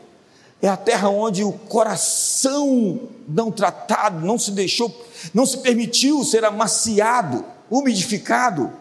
é 0.61 0.67
a 0.67 0.75
terra 0.75 1.09
onde 1.09 1.43
o 1.43 1.53
coração 1.53 2.99
não 3.27 3.51
tratado, 3.51 4.25
não 4.25 4.37
se 4.37 4.51
deixou, 4.51 4.93
não 5.33 5.45
se 5.45 5.59
permitiu 5.59 6.23
ser 6.23 6.43
amaciado, 6.43 7.45
umidificado. 7.69 8.71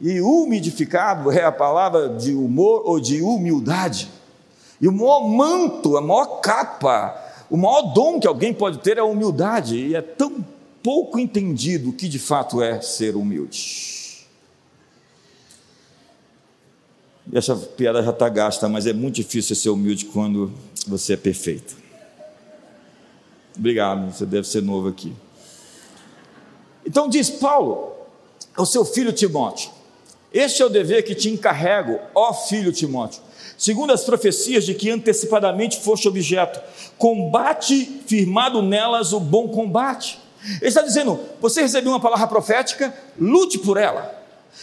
E 0.00 0.20
umidificado 0.20 1.32
é 1.32 1.44
a 1.44 1.50
palavra 1.50 2.10
de 2.10 2.32
humor 2.32 2.82
ou 2.84 3.00
de 3.00 3.20
humildade. 3.20 4.08
E 4.80 4.86
o 4.86 4.92
maior 4.92 5.28
manto, 5.28 5.96
a 5.96 6.00
maior 6.00 6.40
capa, 6.40 7.20
o 7.50 7.56
maior 7.56 7.92
dom 7.92 8.20
que 8.20 8.26
alguém 8.28 8.54
pode 8.54 8.78
ter 8.78 8.98
é 8.98 9.00
a 9.00 9.04
humildade. 9.04 9.76
E 9.76 9.96
é 9.96 10.02
tão 10.02 10.44
pouco 10.82 11.18
entendido 11.18 11.90
o 11.90 11.92
que 11.92 12.08
de 12.08 12.20
fato 12.20 12.62
é 12.62 12.80
ser 12.80 13.16
humilde. 13.16 13.97
Essa 17.32 17.54
piada 17.54 18.02
já 18.02 18.10
está 18.10 18.28
gasta, 18.28 18.68
mas 18.68 18.86
é 18.86 18.92
muito 18.92 19.16
difícil 19.16 19.54
ser 19.54 19.70
humilde 19.70 20.06
quando 20.06 20.52
você 20.86 21.14
é 21.14 21.16
perfeito. 21.16 21.76
Obrigado, 23.56 24.12
você 24.12 24.24
deve 24.24 24.46
ser 24.46 24.62
novo 24.62 24.88
aqui. 24.88 25.12
Então 26.86 27.08
diz 27.08 27.28
Paulo 27.28 27.92
ao 28.56 28.64
seu 28.64 28.84
filho 28.84 29.12
Timóteo: 29.12 29.70
Este 30.32 30.62
é 30.62 30.64
o 30.64 30.70
dever 30.70 31.04
que 31.04 31.14
te 31.14 31.28
encarrego, 31.28 31.98
ó 32.14 32.32
filho 32.32 32.72
Timóteo, 32.72 33.20
segundo 33.58 33.92
as 33.92 34.04
profecias 34.04 34.64
de 34.64 34.74
que 34.74 34.90
antecipadamente 34.90 35.80
foste 35.80 36.08
objeto, 36.08 36.60
combate 36.96 38.02
firmado 38.06 38.62
nelas 38.62 39.12
o 39.12 39.20
bom 39.20 39.48
combate. 39.48 40.18
Ele 40.60 40.68
está 40.68 40.82
dizendo: 40.82 41.18
você 41.40 41.60
recebeu 41.60 41.92
uma 41.92 42.00
palavra 42.00 42.26
profética, 42.26 42.94
lute 43.18 43.58
por 43.58 43.76
ela. 43.76 44.17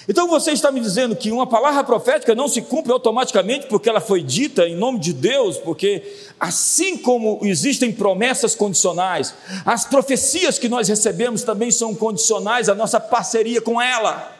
Então 0.08 0.28
você 0.28 0.52
está 0.52 0.72
me 0.72 0.80
dizendo 0.80 1.16
que 1.16 1.32
uma 1.32 1.48
palavra 1.48 1.84
profética 1.84 2.36
não 2.36 2.48
se 2.48 2.62
cumpre 2.62 2.92
automaticamente 2.92 3.66
porque 3.68 3.90
ela 3.90 4.00
foi 4.00 4.22
dita 4.22 4.68
em 4.68 4.76
nome 4.76 5.00
de 5.00 5.12
Deus, 5.14 5.58
porque 5.58 6.04
assim 6.40 6.98
como 6.98 7.40
existem 7.42 7.92
promessas 7.92 8.54
condicionais, 8.54 9.34
as 9.66 9.86
profecias 9.86 10.60
que 10.60 10.70
nós 10.70 10.88
recebemos 10.88 11.44
também 11.44 11.72
são 11.72 11.96
condicionais 11.96 12.70
à 12.70 12.76
nossa 12.76 13.00
parceria 13.00 13.62
com 13.62 13.82
ela. 13.82 14.32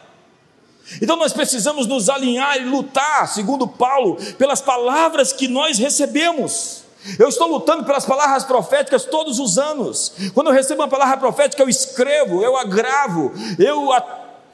Então 1.02 1.16
nós 1.16 1.32
precisamos 1.32 1.86
nos 1.86 2.08
alinhar 2.08 2.58
e 2.58 2.64
lutar, 2.64 3.26
segundo 3.28 3.66
Paulo, 3.66 4.16
pelas 4.38 4.60
palavras 4.60 5.32
que 5.32 5.48
nós 5.48 5.78
recebemos. 5.78 6.84
Eu 7.18 7.28
estou 7.28 7.46
lutando 7.48 7.84
pelas 7.84 8.04
palavras 8.04 8.44
proféticas 8.44 9.04
todos 9.04 9.38
os 9.38 9.58
anos. 9.58 10.12
Quando 10.34 10.48
eu 10.48 10.52
recebo 10.52 10.82
uma 10.82 10.88
palavra 10.88 11.16
profética, 11.18 11.62
eu 11.62 11.68
escrevo, 11.68 12.42
eu 12.42 12.56
agravo, 12.56 13.32
eu 13.58 13.92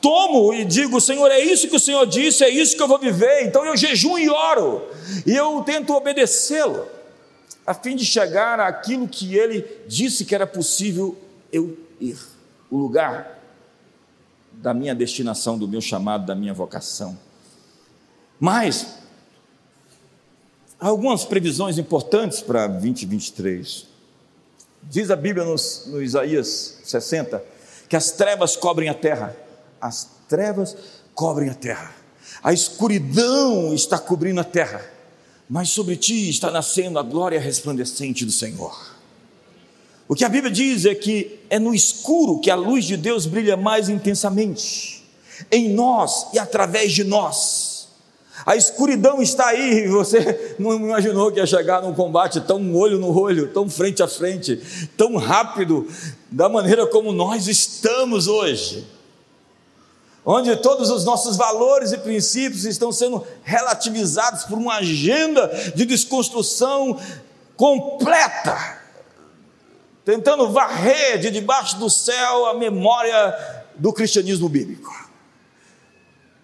tomo 0.03 0.53
e 0.53 0.65
digo: 0.65 1.01
Senhor, 1.01 1.31
é 1.31 1.39
isso 1.39 1.69
que 1.69 1.77
o 1.77 1.81
Senhor 1.81 2.05
disse, 2.05 2.45
é 2.45 2.51
isso 2.51 2.77
que 2.77 2.83
eu 2.83 2.89
vou 2.89 2.99
viver. 2.99 3.47
Então 3.47 3.65
eu 3.65 3.77
jejum 3.77 4.19
e 4.19 4.29
oro, 4.29 4.83
e 5.25 5.35
eu 5.35 5.63
tento 5.63 5.95
obedecê-lo, 5.95 6.87
a 7.65 7.73
fim 7.73 7.97
de 7.97 8.05
chegar 8.05 8.61
àquilo 8.61 9.09
que 9.09 9.37
ele 9.37 9.65
disse 9.87 10.25
que 10.25 10.35
era 10.35 10.47
possível 10.47 11.17
eu 11.51 11.79
ir, 12.01 12.19
o 12.71 12.77
lugar 12.77 13.39
da 14.53 14.75
minha 14.75 14.95
destinação, 14.95 15.57
do 15.57 15.69
meu 15.69 15.81
chamado, 15.81 16.27
da 16.27 16.35
minha 16.35 16.53
vocação. 16.53 17.17
Mas, 18.39 18.99
há 20.79 20.89
algumas 20.89 21.25
previsões 21.25 21.79
importantes 21.79 22.41
para 22.41 22.67
2023. 22.67 23.87
Diz 24.83 25.11
a 25.11 25.17
Bíblia 25.17 25.45
no, 25.45 25.55
no 25.87 26.03
Isaías 26.03 26.81
60 26.85 27.43
que 27.89 27.95
as 27.95 28.11
trevas 28.11 28.57
cobrem 28.57 28.89
a 28.89 28.95
terra 28.95 29.37
as 29.83 30.09
trevas 30.29 30.77
cobrem 31.13 31.51
a 31.51 31.55
terra, 31.55 31.93
a 32.41 32.53
escuridão 32.53 33.75
está 33.75 33.99
cobrindo 33.99 34.41
a 34.41 34.45
terra, 34.45 34.81
mas 35.51 35.71
sobre 35.71 35.97
ti 35.97 36.31
está 36.31 36.53
nascendo 36.53 37.01
a 37.01 37.03
glória 37.03 37.41
resplandecente 37.41 38.25
do 38.25 38.31
Senhor. 38.31 38.93
O 40.09 40.15
que 40.15 40.25
a 40.25 40.29
Bíblia 40.29 40.53
diz 40.53 40.85
é 40.85 40.95
que 40.95 41.41
é 41.51 41.59
no 41.59 41.75
escuro 41.75 42.41
que 42.41 42.51
a 42.51 42.55
luz 42.55 42.85
de 42.85 42.97
Deus 42.97 43.27
brilha 43.27 43.57
mais 43.57 43.89
intensamente, 43.89 45.03
em 45.51 45.71
nós 45.71 46.29
e 46.33 46.39
através 46.39 46.93
de 46.93 47.03
nós. 47.03 47.89
A 48.47 48.57
escuridão 48.57 49.21
está 49.21 49.49
aí, 49.49 49.89
você 49.89 50.57
não 50.59 50.75
imaginou 50.75 51.31
que 51.31 51.39
ia 51.39 51.47
chegar 51.47 51.83
num 51.83 51.93
combate 51.93 52.41
tão 52.41 52.75
olho 52.75 52.99
no 52.99 53.17
olho, 53.17 53.49
tão 53.49 53.69
frente 53.69 54.03
a 54.03 54.09
frente, 54.09 54.61
tão 54.97 55.17
rápido, 55.17 55.89
da 56.31 56.49
maneira 56.49 56.87
como 56.87 57.13
nós 57.13 57.49
estamos 57.49 58.29
hoje 58.29 58.87
onde 60.25 60.55
todos 60.57 60.91
os 60.91 61.05
nossos 61.05 61.37
valores 61.37 61.93
e 61.93 61.99
princípios 61.99 62.65
estão 62.65 62.93
sendo 62.93 63.27
relativizados 63.43 64.45
por 64.45 64.57
uma 64.57 64.77
agenda 64.77 65.49
de 65.75 65.85
desconstrução 65.85 66.99
completa, 67.57 68.79
tentando 70.05 70.51
varrer 70.51 71.19
de 71.19 71.31
debaixo 71.31 71.79
do 71.79 71.91
céu 71.91 72.47
a 72.47 72.55
memória 72.55 73.37
do 73.75 73.93
cristianismo 73.93 74.49
bíblico. 74.49 74.93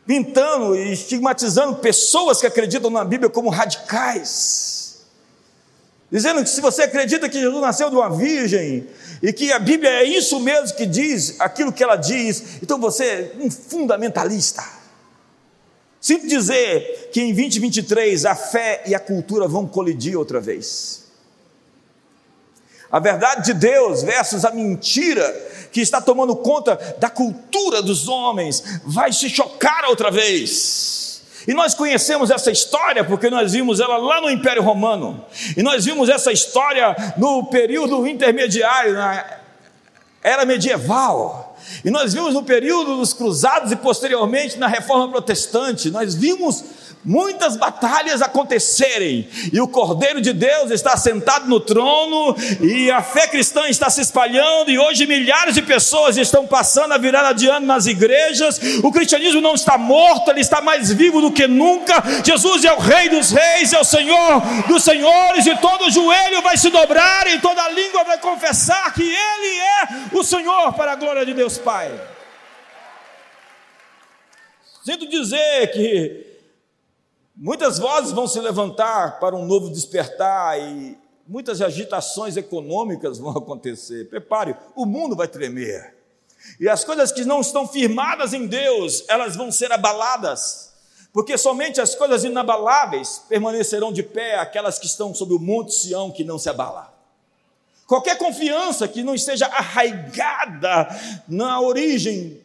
Pintando 0.07 0.75
e 0.75 0.93
estigmatizando 0.93 1.77
pessoas 1.77 2.41
que 2.41 2.47
acreditam 2.47 2.91
na 2.91 3.05
Bíblia 3.05 3.29
como 3.31 3.51
radicais 3.51 4.78
dizendo 6.11 6.43
que 6.43 6.49
se 6.49 6.61
você 6.61 6.83
acredita 6.83 7.29
que 7.29 7.39
Jesus 7.39 7.61
nasceu 7.61 7.91
de 7.91 7.97
uma 7.97 8.09
virgem 8.17 8.87
e 9.23 9.33
que 9.33 9.53
a 9.53 9.59
Bíblia 9.59 9.91
é 9.91 10.05
isso 10.05 10.41
mesmo 10.41 10.77
que 10.77 10.87
diz, 10.87 11.39
aquilo 11.39 11.73
que 11.73 11.83
ela 11.83 11.97
diz, 11.97 12.63
então 12.63 12.81
você 12.81 13.05
é 13.05 13.33
um 13.39 13.51
fundamentalista. 13.51 14.65
Sinto 16.01 16.27
dizer 16.29 17.11
que 17.13 17.21
em 17.21 17.35
2023 17.35 18.25
a 18.25 18.35
fé 18.35 18.83
e 18.87 18.95
a 18.95 19.01
cultura 19.01 19.49
vão 19.49 19.67
colidir 19.67 20.17
outra 20.17 20.41
vez. 20.41 21.09
A 22.91 22.99
verdade 22.99 23.45
de 23.47 23.55
Deus 23.55 24.03
versus 24.03 24.45
a 24.45 24.51
mentira 24.51 25.31
que 25.71 25.81
está 25.81 26.01
tomando 26.01 26.35
conta 26.35 26.77
da 26.99 27.11
cultura 27.11 27.83
dos 27.83 28.09
homens 28.09 28.81
vai 28.85 29.13
se 29.13 29.29
chocar 29.29 29.85
outra 29.89 30.11
vez. 30.11 31.08
E 31.49 31.55
nós 31.55 31.75
conhecemos 31.75 32.31
essa 32.31 32.51
história 32.51 33.03
porque 33.03 33.31
nós 33.31 33.53
vimos 33.53 33.81
ela 33.81 33.97
lá 33.97 34.21
no 34.21 34.31
Império 34.31 34.63
Romano. 34.63 35.25
E 35.57 35.63
nós 35.63 35.83
vimos 35.83 36.11
essa 36.11 36.31
história 36.31 36.95
no 37.17 37.47
período 37.47 38.07
intermediário, 38.07 38.93
na 38.93 39.25
era 40.23 40.45
medieval. 40.45 41.57
E 41.83 41.91
nós 41.91 42.13
vimos 42.13 42.35
no 42.35 42.43
período 42.43 42.97
dos 42.97 43.15
cruzados 43.15 43.73
e 43.73 43.77
posteriormente 43.77 44.59
na 44.59 44.67
reforma 44.67 45.09
protestante. 45.09 45.91
Nós 45.91 46.15
vimos 46.15 46.63
muitas 47.05 47.57
batalhas 47.57 48.21
acontecerem, 48.21 49.29
e 49.53 49.61
o 49.61 49.69
Cordeiro 49.69 50.21
de 50.21 50.33
Deus 50.33 50.71
está 50.71 50.97
sentado 50.97 51.49
no 51.49 51.61
trono, 51.61 52.37
e 52.61 52.91
a 52.91 53.03
fé 53.03 53.27
cristã 53.27 53.69
está 53.69 53.89
se 53.89 54.01
espalhando, 54.01 54.71
e 54.71 54.79
hoje 54.79 55.07
milhares 55.07 55.55
de 55.55 55.63
pessoas 55.63 56.17
estão 56.17 56.47
passando 56.47 56.93
a 56.93 56.99
virada 56.99 57.33
de 57.33 57.49
ano 57.49 57.67
nas 57.67 57.87
igrejas. 57.87 58.61
O 58.83 58.93
cristianismo 58.93 59.41
não 59.41 59.55
está 59.55 59.79
morto, 59.79 60.31
ele 60.31 60.41
está 60.41 60.61
mais 60.61 60.93
vivo 60.93 61.21
do 61.21 61.33
que 61.33 61.47
nunca. 61.47 62.03
Jesus 62.25 62.65
é 62.65 62.73
o 62.73 62.79
Rei 62.79 63.09
dos 63.09 63.31
Reis, 63.31 63.73
é 63.73 63.79
o 63.79 63.85
Senhor 63.85 64.41
dos 64.67 64.83
Senhores, 64.83 65.47
e 65.47 65.57
todo 65.57 65.91
joelho 65.91 66.43
vai 66.43 66.57
se 66.57 66.71
dobrar, 66.71 67.27
e 67.29 67.41
toda 67.41 67.69
língua 67.71 68.05
vai 68.05 68.19
confessar 68.19 68.93
que 68.93 69.03
Ele 69.03 69.59
é 69.59 69.89
o 70.13 70.23
Senhor, 70.23 70.73
para 70.75 70.93
a 70.93 70.97
glória 70.97 71.25
de 71.25 71.33
Deus 71.33 71.59
Pai. 71.59 71.91
Sinto 74.85 75.07
dizer 75.07 75.71
que 75.73 76.28
Muitas 77.41 77.79
vozes 77.79 78.11
vão 78.11 78.27
se 78.27 78.41
levantar 78.41 79.21
para 79.21 79.37
um 79.37 79.47
novo 79.47 79.71
despertar 79.71 80.59
e 80.59 80.99
muitas 81.25 81.63
agitações 81.63 82.37
econômicas 82.37 83.19
vão 83.19 83.31
acontecer. 83.39 84.09
Prepare, 84.09 84.57
o 84.75 84.85
mundo 84.85 85.15
vai 85.15 85.29
tremer. 85.29 85.95
E 86.59 86.69
as 86.69 86.83
coisas 86.83 87.13
que 87.13 87.25
não 87.25 87.41
estão 87.41 87.69
firmadas 87.69 88.33
em 88.33 88.45
Deus, 88.45 89.05
elas 89.07 89.37
vão 89.37 89.53
ser 89.53 89.71
abaladas. 89.71 90.73
Porque 91.13 91.39
somente 91.39 91.81
as 91.81 91.95
coisas 91.95 92.25
inabaláveis 92.25 93.23
permanecerão 93.29 93.93
de 93.93 94.03
pé, 94.03 94.37
aquelas 94.41 94.77
que 94.77 94.87
estão 94.87 95.15
sob 95.15 95.33
o 95.33 95.39
monte 95.39 95.73
Sião 95.75 96.11
que 96.11 96.25
não 96.25 96.41
se 96.41 96.49
abala. 96.49 96.93
Qualquer 97.87 98.19
confiança 98.19 98.89
que 98.89 99.05
não 99.05 99.15
esteja 99.15 99.47
arraigada 99.47 100.89
na 101.29 101.61
origem 101.61 102.41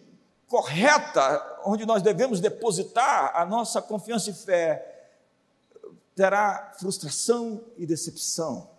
correta 0.47 1.52
onde 1.65 1.85
nós 1.85 2.01
devemos 2.01 2.39
depositar 2.39 3.31
a 3.35 3.45
nossa 3.45 3.81
confiança 3.81 4.29
e 4.29 4.33
fé, 4.33 5.09
terá 6.15 6.73
frustração 6.79 7.63
e 7.77 7.85
decepção. 7.85 8.69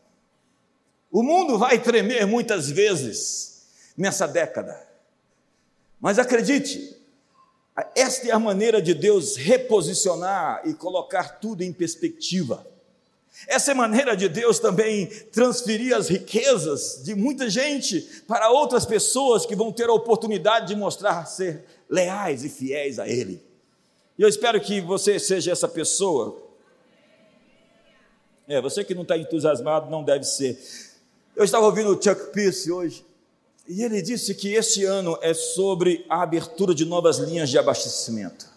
O 1.10 1.22
mundo 1.22 1.58
vai 1.58 1.78
tremer 1.78 2.26
muitas 2.26 2.68
vezes 2.68 3.66
nessa 3.96 4.26
década, 4.26 4.84
mas 6.00 6.18
acredite, 6.18 6.96
esta 7.94 8.28
é 8.28 8.30
a 8.30 8.38
maneira 8.38 8.80
de 8.80 8.94
Deus 8.94 9.36
reposicionar 9.36 10.62
e 10.64 10.74
colocar 10.74 11.40
tudo 11.40 11.62
em 11.62 11.72
perspectiva. 11.72 12.66
Essa 13.48 13.72
é 13.72 13.74
a 13.74 13.76
maneira 13.76 14.16
de 14.16 14.28
Deus 14.28 14.60
também 14.60 15.06
transferir 15.06 15.94
as 15.94 16.08
riquezas 16.08 17.02
de 17.02 17.14
muita 17.14 17.50
gente 17.50 18.00
para 18.28 18.50
outras 18.50 18.86
pessoas 18.86 19.44
que 19.44 19.56
vão 19.56 19.72
ter 19.72 19.88
a 19.88 19.92
oportunidade 19.92 20.68
de 20.68 20.76
mostrar 20.76 21.26
ser 21.26 21.64
leais 21.94 22.44
e 22.44 22.48
fiéis 22.48 22.98
a 22.98 23.08
Ele. 23.08 23.40
E 24.18 24.22
eu 24.22 24.28
espero 24.28 24.60
que 24.60 24.80
você 24.80 25.18
seja 25.18 25.52
essa 25.52 25.68
pessoa. 25.68 26.42
É, 28.46 28.60
você 28.60 28.84
que 28.84 28.94
não 28.94 29.02
está 29.02 29.16
entusiasmado 29.16 29.90
não 29.90 30.02
deve 30.02 30.24
ser. 30.24 30.58
Eu 31.34 31.44
estava 31.44 31.64
ouvindo 31.66 31.90
o 31.90 32.02
Chuck 32.02 32.32
Pierce 32.32 32.70
hoje, 32.70 33.04
e 33.66 33.82
ele 33.82 34.02
disse 34.02 34.34
que 34.34 34.52
este 34.52 34.84
ano 34.84 35.18
é 35.22 35.32
sobre 35.32 36.04
a 36.08 36.22
abertura 36.22 36.74
de 36.74 36.84
novas 36.84 37.18
linhas 37.18 37.48
de 37.48 37.58
abastecimento. 37.58 38.52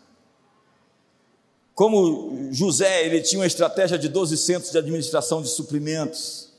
Como 1.73 2.49
José, 2.51 3.05
ele 3.05 3.21
tinha 3.21 3.39
uma 3.39 3.47
estratégia 3.47 3.97
de 3.97 4.09
12 4.09 4.35
centros 4.37 4.71
de 4.71 4.77
administração 4.77 5.41
de 5.41 5.47
suprimentos. 5.47 6.51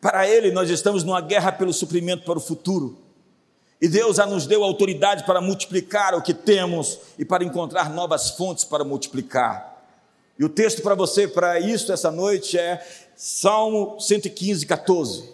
Para 0.00 0.28
ele, 0.28 0.52
nós 0.52 0.70
estamos 0.70 1.02
numa 1.02 1.20
guerra 1.20 1.50
pelo 1.50 1.72
suprimento 1.72 2.24
para 2.24 2.38
o 2.38 2.40
futuro. 2.40 3.03
E 3.84 3.88
Deus 3.88 4.16
já 4.16 4.24
nos 4.24 4.46
deu 4.46 4.64
autoridade 4.64 5.26
para 5.26 5.42
multiplicar 5.42 6.14
o 6.14 6.22
que 6.22 6.32
temos 6.32 7.00
e 7.18 7.24
para 7.24 7.44
encontrar 7.44 7.90
novas 7.90 8.30
fontes 8.30 8.64
para 8.64 8.82
multiplicar. 8.82 9.84
E 10.38 10.42
o 10.42 10.48
texto 10.48 10.80
para 10.80 10.94
você, 10.94 11.28
para 11.28 11.60
isso, 11.60 11.92
essa 11.92 12.10
noite 12.10 12.56
é 12.56 12.82
Salmo 13.14 14.00
115, 14.00 14.64
14. 14.64 15.28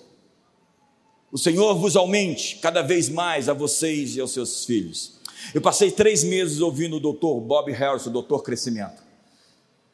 O 1.31 1.39
Senhor 1.39 1.77
vos 1.77 1.95
aumente 1.95 2.57
cada 2.57 2.83
vez 2.83 3.09
mais 3.09 3.49
a 3.49 3.53
vocês 3.53 4.17
e 4.17 4.21
aos 4.21 4.33
seus 4.33 4.65
filhos. 4.65 5.21
Eu 5.55 5.61
passei 5.61 5.93
três 5.93 6.25
meses 6.25 6.61
ouvindo 6.61 6.97
o 6.97 7.01
doutor 7.01 7.41
Bob 7.41 7.71
Harris, 7.71 8.07
o 8.07 8.11
doutor 8.11 8.43
Crescimento. 8.43 9.01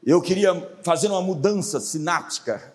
Eu 0.02 0.22
queria 0.22 0.66
fazer 0.82 1.08
uma 1.08 1.20
mudança 1.20 1.78
sináptica, 1.78 2.72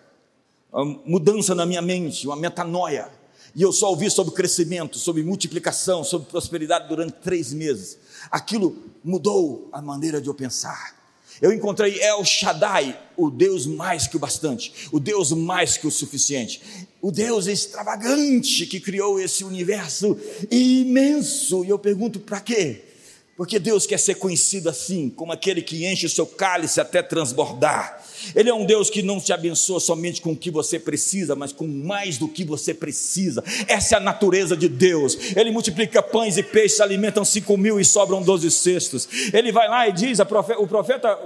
uma 0.72 1.00
mudança 1.04 1.56
na 1.56 1.66
minha 1.66 1.82
mente, 1.82 2.24
uma 2.24 2.36
metanoia 2.36 3.10
e 3.54 3.62
eu 3.62 3.72
só 3.72 3.90
ouvi 3.90 4.10
sobre 4.10 4.34
crescimento, 4.34 4.98
sobre 4.98 5.22
multiplicação, 5.22 6.02
sobre 6.02 6.28
prosperidade 6.28 6.88
durante 6.88 7.12
três 7.14 7.52
meses. 7.52 7.98
Aquilo 8.30 8.76
mudou 9.04 9.68
a 9.72 9.82
maneira 9.82 10.20
de 10.20 10.28
eu 10.28 10.34
pensar. 10.34 11.02
Eu 11.40 11.52
encontrei 11.52 12.00
El 12.00 12.24
Shaddai, 12.24 12.98
o 13.16 13.28
Deus 13.28 13.66
mais 13.66 14.06
que 14.06 14.16
o 14.16 14.20
bastante, 14.20 14.88
o 14.92 15.00
Deus 15.00 15.32
mais 15.32 15.76
que 15.76 15.86
o 15.86 15.90
suficiente, 15.90 16.62
o 17.00 17.10
Deus 17.10 17.46
extravagante 17.46 18.64
que 18.66 18.78
criou 18.78 19.18
esse 19.18 19.42
universo 19.42 20.16
imenso. 20.50 21.64
E 21.64 21.68
eu 21.68 21.78
pergunto: 21.78 22.20
para 22.20 22.40
quê? 22.40 22.91
Porque 23.36 23.58
Deus 23.58 23.86
quer 23.86 23.98
ser 23.98 24.16
conhecido 24.16 24.68
assim, 24.68 25.08
como 25.08 25.32
aquele 25.32 25.62
que 25.62 25.86
enche 25.86 26.04
o 26.04 26.10
seu 26.10 26.26
cálice 26.26 26.80
até 26.80 27.02
transbordar. 27.02 28.02
Ele 28.34 28.50
é 28.50 28.54
um 28.54 28.66
Deus 28.66 28.90
que 28.90 29.02
não 29.02 29.18
te 29.18 29.32
abençoa 29.32 29.80
somente 29.80 30.20
com 30.20 30.32
o 30.32 30.36
que 30.36 30.50
você 30.50 30.78
precisa, 30.78 31.34
mas 31.34 31.50
com 31.50 31.66
mais 31.66 32.18
do 32.18 32.28
que 32.28 32.44
você 32.44 32.74
precisa. 32.74 33.42
Essa 33.66 33.94
é 33.94 33.98
a 33.98 34.00
natureza 34.00 34.54
de 34.54 34.68
Deus. 34.68 35.16
Ele 35.34 35.50
multiplica 35.50 36.02
pães 36.02 36.36
e 36.36 36.42
peixes, 36.42 36.80
alimentam 36.80 37.24
cinco 37.24 37.56
mil 37.56 37.80
e 37.80 37.84
sobram 37.84 38.22
doze 38.22 38.50
cestos. 38.50 39.08
Ele 39.32 39.50
vai 39.50 39.66
lá 39.66 39.88
e 39.88 39.92
diz: 39.92 40.18
profeta, 40.20 40.60
o 40.60 40.68
profeta 40.68 41.18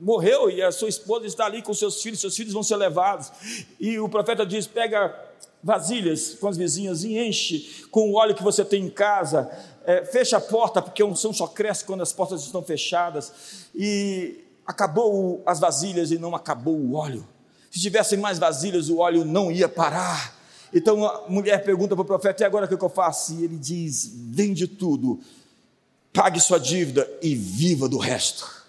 morreu 0.00 0.48
e 0.48 0.62
a 0.62 0.70
sua 0.70 0.88
esposa 0.88 1.26
está 1.26 1.46
ali 1.46 1.62
com 1.62 1.74
seus 1.74 2.00
filhos, 2.00 2.20
seus 2.20 2.36
filhos 2.36 2.52
vão 2.52 2.62
ser 2.62 2.76
levados. 2.76 3.30
E 3.78 3.98
o 3.98 4.08
profeta 4.08 4.46
diz: 4.46 4.68
pega 4.68 5.29
vasilhas 5.62 6.34
com 6.34 6.48
as 6.48 6.56
vizinhas 6.56 7.04
e 7.04 7.18
enche 7.18 7.84
com 7.90 8.10
o 8.10 8.14
óleo 8.14 8.34
que 8.34 8.42
você 8.42 8.64
tem 8.64 8.84
em 8.84 8.90
casa. 8.90 9.50
É, 9.84 10.04
fecha 10.04 10.36
a 10.36 10.40
porta, 10.40 10.80
porque 10.80 11.02
a 11.02 11.06
unção 11.06 11.32
só 11.32 11.46
cresce 11.46 11.84
quando 11.84 12.02
as 12.02 12.12
portas 12.12 12.42
estão 12.42 12.62
fechadas. 12.62 13.32
E 13.74 14.44
acabou 14.66 15.42
as 15.44 15.58
vasilhas 15.58 16.10
e 16.10 16.18
não 16.18 16.34
acabou 16.34 16.76
o 16.76 16.94
óleo. 16.94 17.26
Se 17.70 17.80
tivessem 17.80 18.18
mais 18.18 18.38
vasilhas, 18.38 18.88
o 18.88 18.98
óleo 18.98 19.24
não 19.24 19.50
ia 19.50 19.68
parar. 19.68 20.36
Então 20.72 21.04
a 21.04 21.28
mulher 21.28 21.62
pergunta 21.64 21.94
para 21.94 22.02
o 22.02 22.06
profeta: 22.06 22.42
e 22.42 22.46
agora 22.46 22.66
o 22.66 22.68
que 22.68 22.84
eu 22.84 22.88
faço? 22.88 23.34
E 23.34 23.44
ele 23.44 23.56
diz: 23.56 24.10
vende 24.14 24.66
tudo, 24.66 25.20
pague 26.12 26.40
sua 26.40 26.58
dívida 26.58 27.08
e 27.22 27.34
viva 27.34 27.88
do 27.88 27.98
resto. 27.98 28.60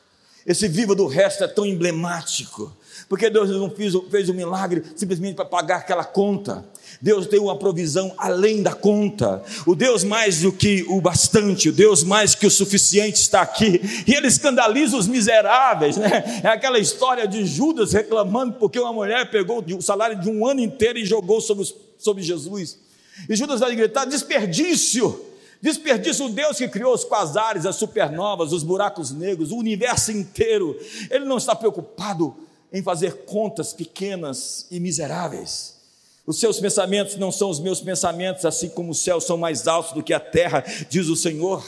Esse 0.46 0.68
viva 0.68 0.96
do 0.96 1.06
resto 1.06 1.44
é 1.44 1.48
tão 1.48 1.66
emblemático, 1.66 2.76
porque 3.12 3.30
Deus 3.30 3.50
não 3.50 3.69
fez, 3.69 3.93
fez 4.10 4.30
um 4.30 4.34
milagre 4.34 4.84
simplesmente 4.95 5.36
para 5.36 5.43
pagar 5.43 5.80
aquela 5.80 6.06
conta. 6.06 6.63
Deus 7.02 7.28
tem 7.28 7.41
uma 7.41 7.58
provisão 7.58 8.13
além 8.17 8.63
da 8.63 8.71
conta. 8.74 9.43
O 9.67 9.76
Deus 9.76 10.06
mais 10.06 10.39
do 10.39 10.50
que 10.50 10.86
o 10.88 11.02
bastante, 11.02 11.67
o 11.67 11.74
Deus 11.74 12.06
mais 12.06 12.36
que 12.36 12.47
o 12.47 12.50
suficiente 12.50 13.17
está 13.17 13.41
aqui. 13.41 13.82
E 14.08 14.13
ele 14.13 14.28
escandaliza 14.28 14.95
os 14.95 15.10
miseráveis, 15.10 15.97
né? 15.97 16.39
É 16.41 16.47
aquela 16.47 16.80
história 16.80 17.28
de 17.28 17.45
Judas 17.45 17.91
reclamando 17.91 18.54
porque 18.54 18.80
uma 18.80 18.93
mulher 18.93 19.30
pegou 19.30 19.62
o 19.62 19.82
salário 19.82 20.17
de 20.17 20.30
um 20.30 20.47
ano 20.47 20.62
inteiro 20.62 20.97
e 20.97 21.04
jogou 21.04 21.41
sobre, 21.41 21.67
sobre 21.97 22.24
Jesus. 22.24 22.80
E 23.28 23.36
Judas 23.36 23.60
vai 23.60 23.76
gritar: 23.76 24.06
desperdício! 24.06 25.26
Desperdício 25.62 26.28
o 26.28 26.30
Deus 26.30 26.58
que 26.58 26.67
criou 26.69 26.93
os 26.93 27.04
quasares, 27.04 27.65
as 27.65 27.76
supernovas, 27.76 28.54
os 28.54 28.63
buracos 28.63 29.12
negros, 29.12 29.52
o 29.52 29.58
universo 29.58 30.13
inteiro. 30.13 30.80
Ele 31.10 31.26
não 31.26 31.36
está 31.36 31.54
preocupado 31.54 32.38
em 32.72 32.82
fazer 32.82 33.26
contas 33.26 33.74
pequenas 33.74 34.66
e 34.72 34.80
miseráveis. 34.80 35.82
Os 36.26 36.40
seus 36.40 36.60
pensamentos 36.60 37.16
não 37.16 37.32
são 37.32 37.50
os 37.50 37.60
meus 37.60 37.82
pensamentos, 37.82 38.46
assim 38.46 38.70
como 38.70 38.92
os 38.92 39.00
céus 39.00 39.26
são 39.26 39.38
mais 39.38 39.68
altos 39.68 39.94
do 39.94 40.04
que 40.04 40.14
a 40.14 40.20
terra, 40.20 40.64
diz 40.90 41.08
o 41.08 41.16
Senhor. 41.16 41.64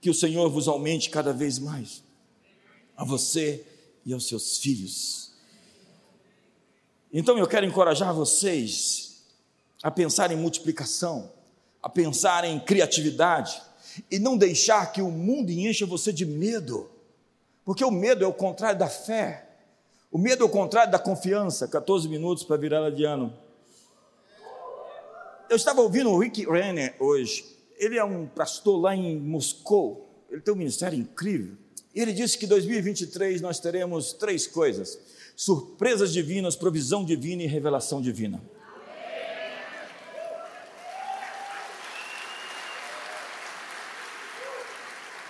Que 0.00 0.10
o 0.10 0.14
Senhor 0.14 0.48
vos 0.50 0.68
aumente 0.68 1.10
cada 1.10 1.32
vez 1.32 1.58
mais, 1.58 2.02
a 2.96 3.04
você 3.04 3.64
e 4.04 4.12
aos 4.12 4.28
seus 4.28 4.58
filhos. 4.58 5.32
Então 7.12 7.38
eu 7.38 7.46
quero 7.46 7.66
encorajar 7.66 8.14
vocês 8.14 9.22
a 9.82 9.90
pensar 9.90 10.30
em 10.30 10.36
multiplicação, 10.36 11.32
a 11.82 11.88
pensar 11.88 12.44
em 12.44 12.60
criatividade 12.60 13.60
e 14.10 14.18
não 14.18 14.36
deixar 14.36 14.92
que 14.92 15.00
o 15.00 15.10
mundo 15.10 15.50
encha 15.50 15.86
você 15.86 16.12
de 16.12 16.26
medo, 16.26 16.90
porque 17.66 17.84
o 17.84 17.90
medo 17.90 18.24
é 18.24 18.28
o 18.28 18.32
contrário 18.32 18.78
da 18.78 18.88
fé. 18.88 19.44
O 20.08 20.18
medo 20.18 20.44
é 20.44 20.46
o 20.46 20.48
contrário 20.48 20.92
da 20.92 21.00
confiança. 21.00 21.66
14 21.66 22.08
minutos 22.08 22.44
para 22.44 22.56
virada 22.56 22.92
de 22.92 23.02
ano. 23.02 23.36
Eu 25.50 25.56
estava 25.56 25.80
ouvindo 25.80 26.08
o 26.10 26.16
Rick 26.16 26.48
Renner 26.48 26.94
hoje. 27.00 27.44
Ele 27.76 27.98
é 27.98 28.04
um 28.04 28.24
pastor 28.28 28.80
lá 28.80 28.94
em 28.94 29.18
Moscou. 29.18 30.24
Ele 30.30 30.40
tem 30.40 30.54
um 30.54 30.56
ministério 30.56 30.96
incrível. 30.96 31.56
E 31.92 32.00
ele 32.00 32.12
disse 32.12 32.38
que 32.38 32.46
2023 32.46 33.40
nós 33.40 33.58
teremos 33.58 34.12
três 34.12 34.46
coisas: 34.46 34.96
surpresas 35.34 36.12
divinas, 36.12 36.54
provisão 36.54 37.04
divina 37.04 37.42
e 37.42 37.46
revelação 37.46 38.00
divina. 38.00 38.40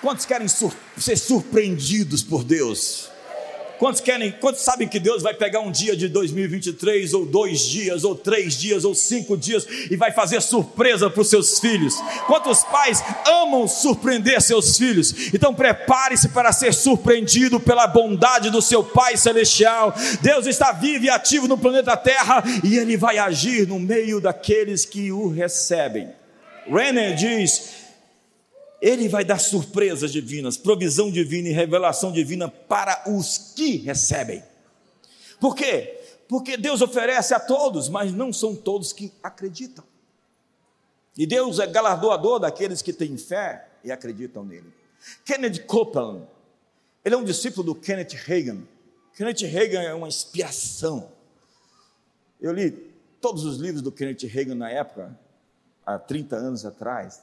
Quantos 0.07 0.25
querem 0.25 0.47
sur 0.47 0.73
ser 0.97 1.19
surpreendidos 1.19 2.23
por 2.23 2.45
Deus? 2.45 3.11
Quantos 3.77 4.01
querem, 4.01 4.31
quantos 4.31 4.63
sabem 4.63 4.87
que 4.87 5.01
Deus 5.01 5.21
vai 5.21 5.35
pegar 5.35 5.59
um 5.59 5.73
dia 5.73 5.97
de 5.97 6.07
2023, 6.07 7.13
ou 7.13 7.27
dois 7.27 7.63
dias, 7.63 8.05
ou 8.05 8.15
três 8.15 8.57
dias, 8.57 8.85
ou 8.85 8.95
cinco 8.95 9.37
dias, 9.37 9.67
e 9.91 9.97
vai 9.97 10.13
fazer 10.13 10.41
surpresa 10.41 11.11
para 11.11 11.21
os 11.21 11.29
seus 11.29 11.59
filhos? 11.59 11.97
Quantos 12.29 12.63
pais 12.63 13.03
amam 13.27 13.67
surpreender 13.67 14.41
seus 14.41 14.79
filhos? 14.79 15.35
Então 15.35 15.53
prepare-se 15.53 16.29
para 16.29 16.53
ser 16.53 16.73
surpreendido 16.73 17.59
pela 17.59 17.89
bondade 17.89 18.49
do 18.49 18.63
seu 18.63 18.85
Pai 18.85 19.17
Celestial. 19.17 19.93
Deus 20.23 20.47
está 20.47 20.71
vivo 20.71 21.07
e 21.07 21.11
ativo 21.11 21.49
no 21.49 21.59
planeta 21.59 21.97
Terra, 21.97 22.45
e 22.63 22.79
Ele 22.79 22.97
vai 22.97 23.19
agir 23.19 23.67
no 23.67 23.81
meio 23.81 24.21
daqueles 24.21 24.85
que 24.85 25.11
o 25.11 25.27
recebem. 25.27 26.11
Renner 26.69 27.17
diz 27.17 27.86
ele 28.81 29.09
vai 29.09 29.25
dar 29.25 29.39
surpresas 29.39 30.13
divinas, 30.13 30.57
provisão 30.57 31.11
divina 31.11 31.49
e 31.49 31.53
revelação 31.53 32.13
divina 32.13 32.49
para 32.49 33.05
os 33.11 33.53
que 33.55 33.77
recebem. 33.77 34.43
Por 35.41 35.55
quê? 35.55 36.01
Porque 36.29 36.57
Deus 36.57 36.83
oferece 36.83 37.35
a 37.35 37.41
todos, 37.41 37.89
mas 37.89 38.13
não 38.13 38.33
são 38.33 38.55
todos 38.55 38.93
que 38.93 39.13
acreditam. 39.23 39.85
E 41.17 41.27
Deus 41.27 41.59
é 41.59 41.67
galardoador 41.67 42.41
daqueles 42.41 42.83
que 42.83 42.93
têm 42.93 43.17
fé 43.17 43.69
e 43.83 43.91
acreditam 43.91 44.45
nele. 44.45 44.73
Kenneth 45.25 45.65
Copeland, 45.67 46.27
ele 47.05 47.15
é 47.15 47.19
um 47.19 47.25
discípulo 47.25 47.65
do 47.65 47.75
Kenneth 47.75 48.15
Reagan. 48.25 48.63
Kenneth 49.15 49.47
Reagan 49.47 49.83
é 49.83 49.95
uma 49.95 50.09
inspiração. 50.09 51.11
Eu 52.41 52.53
li 52.53 52.71
todos 53.21 53.45
os 53.45 53.59
livros 53.59 53.81
do 53.81 53.91
Kenneth 53.91 54.27
Reagan 54.27 54.57
na 54.57 54.71
época, 54.71 55.19
há 55.87 55.99
30 55.99 56.37
anos 56.37 56.67
atrás. 56.67 57.23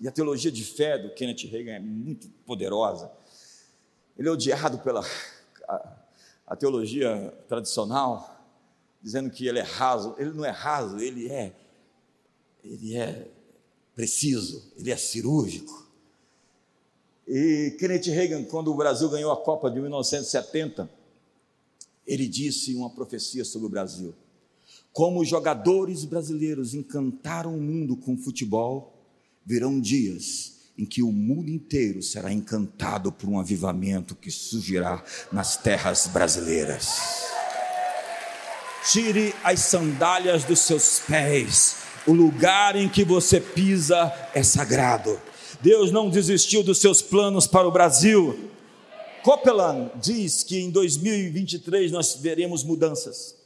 E 0.00 0.08
a 0.08 0.12
teologia 0.12 0.50
de 0.50 0.64
fé 0.64 0.98
do 0.98 1.10
Kenneth 1.14 1.48
Reagan 1.48 1.72
é 1.72 1.80
muito 1.80 2.28
poderosa. 2.46 3.10
Ele 4.18 4.28
é 4.28 4.30
odiado 4.30 4.78
pela 4.78 5.04
a, 5.68 5.96
a 6.46 6.56
teologia 6.56 7.32
tradicional, 7.48 8.44
dizendo 9.02 9.30
que 9.30 9.46
ele 9.46 9.58
é 9.58 9.62
raso. 9.62 10.14
Ele 10.18 10.32
não 10.32 10.44
é 10.44 10.50
raso, 10.50 10.98
ele 10.98 11.30
é 11.30 11.54
ele 12.64 12.96
é 12.96 13.28
preciso, 13.94 14.72
ele 14.76 14.90
é 14.90 14.96
cirúrgico. 14.96 15.84
E 17.26 17.76
Kenneth 17.78 18.06
Reagan, 18.06 18.44
quando 18.44 18.70
o 18.72 18.74
Brasil 18.74 19.08
ganhou 19.08 19.30
a 19.30 19.36
Copa 19.36 19.70
de 19.70 19.80
1970, 19.80 20.90
ele 22.06 22.26
disse 22.26 22.74
uma 22.74 22.90
profecia 22.90 23.44
sobre 23.44 23.66
o 23.66 23.70
Brasil. 23.70 24.14
Como 24.92 25.20
os 25.20 25.28
jogadores 25.28 26.04
brasileiros 26.04 26.74
encantaram 26.74 27.56
o 27.56 27.60
mundo 27.60 27.96
com 27.96 28.16
futebol, 28.16 28.93
virão 29.46 29.80
dias 29.80 30.54
em 30.76 30.84
que 30.84 31.02
o 31.02 31.12
mundo 31.12 31.50
inteiro 31.50 32.02
será 32.02 32.32
encantado 32.32 33.12
por 33.12 33.28
um 33.28 33.38
avivamento 33.38 34.14
que 34.14 34.30
surgirá 34.30 35.04
nas 35.30 35.56
terras 35.56 36.06
brasileiras. 36.08 37.24
Tire 38.90 39.34
as 39.42 39.60
sandálias 39.60 40.44
dos 40.44 40.60
seus 40.60 41.00
pés, 41.00 41.76
o 42.06 42.12
lugar 42.12 42.76
em 42.76 42.88
que 42.88 43.04
você 43.04 43.40
pisa 43.40 44.12
é 44.34 44.42
sagrado. 44.42 45.20
Deus 45.60 45.90
não 45.90 46.10
desistiu 46.10 46.62
dos 46.62 46.78
seus 46.78 47.00
planos 47.00 47.46
para 47.46 47.66
o 47.66 47.72
Brasil. 47.72 48.50
Copeland 49.22 49.90
diz 50.02 50.42
que 50.42 50.58
em 50.58 50.70
2023 50.70 51.92
nós 51.92 52.16
veremos 52.16 52.62
mudanças, 52.62 53.36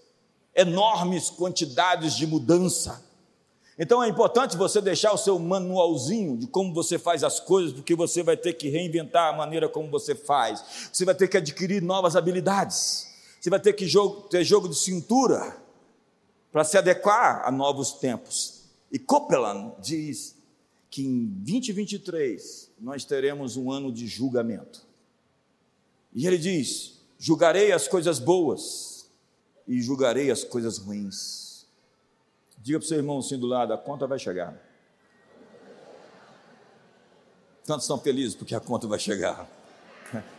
enormes 0.57 1.31
quantidades 1.31 2.17
de 2.17 2.27
mudança 2.27 3.08
então 3.79 4.03
é 4.03 4.09
importante 4.09 4.57
você 4.57 4.81
deixar 4.81 5.13
o 5.13 5.17
seu 5.17 5.39
manualzinho 5.39 6.37
de 6.37 6.49
como 6.49 6.75
você 6.75 6.99
faz 6.99 7.23
as 7.23 7.39
coisas, 7.39 7.73
porque 7.73 7.95
você 7.95 8.25
vai 8.25 8.37
ter 8.37 8.55
que 8.55 8.69
reinventar 8.69 9.33
a 9.33 9.37
maneira 9.37 9.69
como 9.69 9.89
você 9.89 10.17
faz. 10.17 10.91
Você 10.93 11.05
vai 11.05 11.15
ter 11.15 11.29
que 11.29 11.37
adquirir 11.37 11.81
novas 11.81 12.17
habilidades. 12.17 13.09
Você 13.41 13.49
vai 13.49 13.61
ter 13.61 13.73
que 13.75 13.87
jogo, 13.87 14.23
ter 14.23 14.43
jogo 14.43 14.69
de 14.69 14.75
cintura 14.75 15.57
para 16.51 16.65
se 16.65 16.77
adequar 16.77 17.47
a 17.47 17.53
novos 17.53 17.93
tempos. 17.93 18.65
E 18.91 18.99
Copeland 18.99 19.73
diz 19.81 20.35
que 20.91 21.05
em 21.05 21.27
2023 21.27 22.71
nós 22.81 23.05
teremos 23.05 23.57
um 23.57 23.71
ano 23.71 23.93
de 23.93 24.09
julgamento. 24.09 24.85
E 26.13 26.27
ele 26.27 26.39
diz: 26.39 26.95
julgarei 27.17 27.71
as 27.71 27.87
coisas 27.87 28.19
boas 28.19 29.07
e 29.69 29.81
julgarei 29.81 30.33
as 30.33 30.43
coisas 30.43 30.79
ruins. 30.79 31.48
Diga 32.61 32.79
para 32.79 32.85
o 32.85 32.89
seu 32.89 32.99
irmão 32.99 33.19
assim 33.19 33.39
do 33.39 33.47
lado: 33.47 33.73
a 33.73 33.79
conta 33.79 34.07
vai 34.07 34.19
chegar. 34.19 34.55
Tantos 37.65 37.85
estão 37.85 37.99
felizes 37.99 38.35
porque 38.35 38.55
a 38.55 38.61
conta 38.61 38.87
vai 38.87 38.99
chegar. 38.99 39.47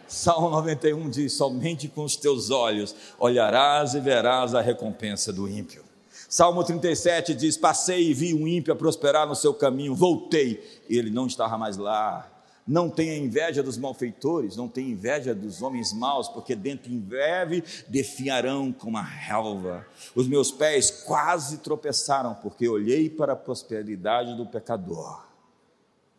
Salmo 0.08 0.50
91 0.50 1.10
diz: 1.10 1.34
Somente 1.34 1.88
com 1.88 2.04
os 2.04 2.16
teus 2.16 2.50
olhos 2.50 2.96
olharás 3.20 3.94
e 3.94 4.00
verás 4.00 4.56
a 4.56 4.62
recompensa 4.62 5.32
do 5.32 5.48
ímpio. 5.48 5.84
Salmo 6.28 6.64
37 6.64 7.34
diz: 7.36 7.56
Passei 7.56 8.10
e 8.10 8.14
vi 8.14 8.34
um 8.34 8.48
ímpio 8.48 8.74
a 8.74 8.76
prosperar 8.76 9.28
no 9.28 9.36
seu 9.36 9.54
caminho, 9.54 9.96
voltei 9.96 10.84
e 10.90 10.98
ele 10.98 11.10
não 11.10 11.28
estava 11.28 11.58
mais 11.58 11.78
lá. 11.78 12.39
Não 12.70 12.88
tenha 12.88 13.18
inveja 13.18 13.64
dos 13.64 13.80
malfeitores, 13.80 14.56
não 14.56 14.70
tenha 14.70 14.92
inveja 14.92 15.34
dos 15.34 15.60
homens 15.60 15.92
maus, 15.92 16.28
porque 16.28 16.56
dentro 16.56 16.92
em 16.92 17.00
breve 17.00 17.64
definharão 17.88 18.72
como 18.72 18.96
a 18.96 19.02
relva. 19.02 19.88
Os 20.14 20.28
meus 20.28 20.52
pés 20.52 20.92
quase 20.92 21.58
tropeçaram, 21.58 22.36
porque 22.36 22.70
olhei 22.70 23.10
para 23.10 23.34
a 23.34 23.36
prosperidade 23.36 24.38
do 24.38 24.46
pecador. 24.46 25.26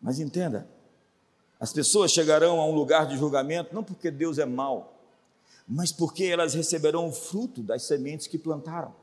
Mas 0.01 0.19
entenda, 0.19 0.67
as 1.57 1.71
pessoas 1.71 2.11
chegarão 2.11 2.59
a 2.59 2.65
um 2.65 2.75
lugar 2.75 3.07
de 3.07 3.15
julgamento 3.15 3.73
não 3.73 3.81
porque 3.81 4.11
Deus 4.11 4.37
é 4.37 4.45
mau, 4.45 5.01
mas 5.65 5.93
porque 5.93 6.25
elas 6.25 6.53
receberão 6.53 7.07
o 7.07 7.13
fruto 7.13 7.63
das 7.63 7.83
sementes 7.83 8.27
que 8.27 8.37
plantaram. 8.37 8.93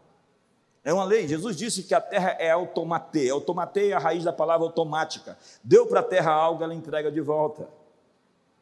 É 0.89 0.93
uma 0.95 1.05
lei. 1.05 1.29
Jesus 1.29 1.55
disse 1.55 1.83
que 1.83 1.93
a 1.93 2.01
terra 2.01 2.31
é 2.39 2.51
automatê. 2.51 3.29
Automatê 3.29 3.91
é 3.91 3.93
a 3.93 3.99
raiz 3.99 4.25
da 4.25 4.33
palavra 4.33 4.67
automática. 4.67 5.37
Deu 5.63 5.87
para 5.87 6.01
a 6.01 6.03
terra 6.03 6.33
algo, 6.33 6.65
ela 6.65 6.75
entrega 6.75 7.13
de 7.13 7.21
volta. 7.21 7.69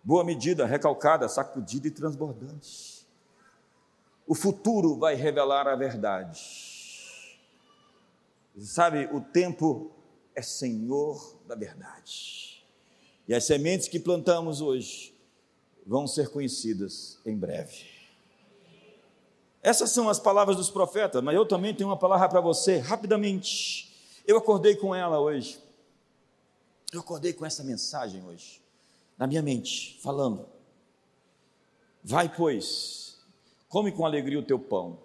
Boa 0.03 0.25
medida, 0.25 0.67
recalcada, 0.67 1.29
sacudida 1.29 1.87
e 1.87 1.91
transbordante. 1.93 3.07
O 4.27 4.35
futuro 4.35 4.97
vai 4.97 5.15
revelar 5.15 5.69
a 5.69 5.77
verdade. 5.77 6.43
Sabe, 8.59 9.09
o 9.13 9.21
tempo 9.21 9.93
é 10.35 10.43
senhor 10.43 11.39
da 11.47 11.55
verdade. 11.55 12.67
E 13.29 13.37
as 13.37 13.45
sementes 13.45 13.87
que 13.87 14.01
plantamos 14.01 14.61
hoje 14.61 15.15
vão 15.87 16.09
ser 16.09 16.29
conhecidas 16.31 17.21
em 17.25 17.37
breve. 17.37 17.96
Essas 19.67 19.91
são 19.91 20.09
as 20.09 20.21
palavras 20.21 20.57
dos 20.57 20.71
profetas, 20.71 21.21
mas 21.21 21.35
eu 21.35 21.45
também 21.45 21.75
tenho 21.75 21.89
uma 21.89 21.97
palavra 21.97 22.29
para 22.29 22.41
você, 22.41 22.79
rapidamente. 22.79 23.93
Eu 24.25 24.37
acordei 24.37 24.77
com 24.77 24.95
ela 24.95 25.19
hoje. 25.19 25.59
Eu 26.93 27.01
acordei 27.01 27.33
com 27.33 27.45
essa 27.45 27.65
mensagem 27.65 28.25
hoje, 28.25 28.63
na 29.19 29.27
minha 29.27 29.43
mente, 29.43 29.99
falando: 30.01 30.47
Vai, 32.01 32.33
pois, 32.33 33.17
come 33.69 33.91
com 33.91 34.07
alegria 34.07 34.39
o 34.39 34.45
teu 34.45 34.57
pão, 34.57 35.01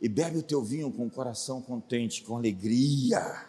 e 0.00 0.08
bebe 0.08 0.38
o 0.38 0.42
teu 0.42 0.60
vinho 0.60 0.90
com 0.90 1.06
o 1.06 1.10
coração 1.10 1.62
contente, 1.62 2.24
com 2.24 2.36
alegria, 2.36 3.46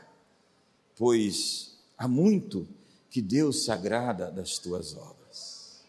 pois 0.96 1.76
há 1.98 2.08
muito 2.08 2.68
que 3.10 3.20
Deus 3.20 3.64
se 3.64 3.72
agrada 3.72 4.30
das 4.30 4.60
tuas 4.60 4.96
obras. 4.96 5.84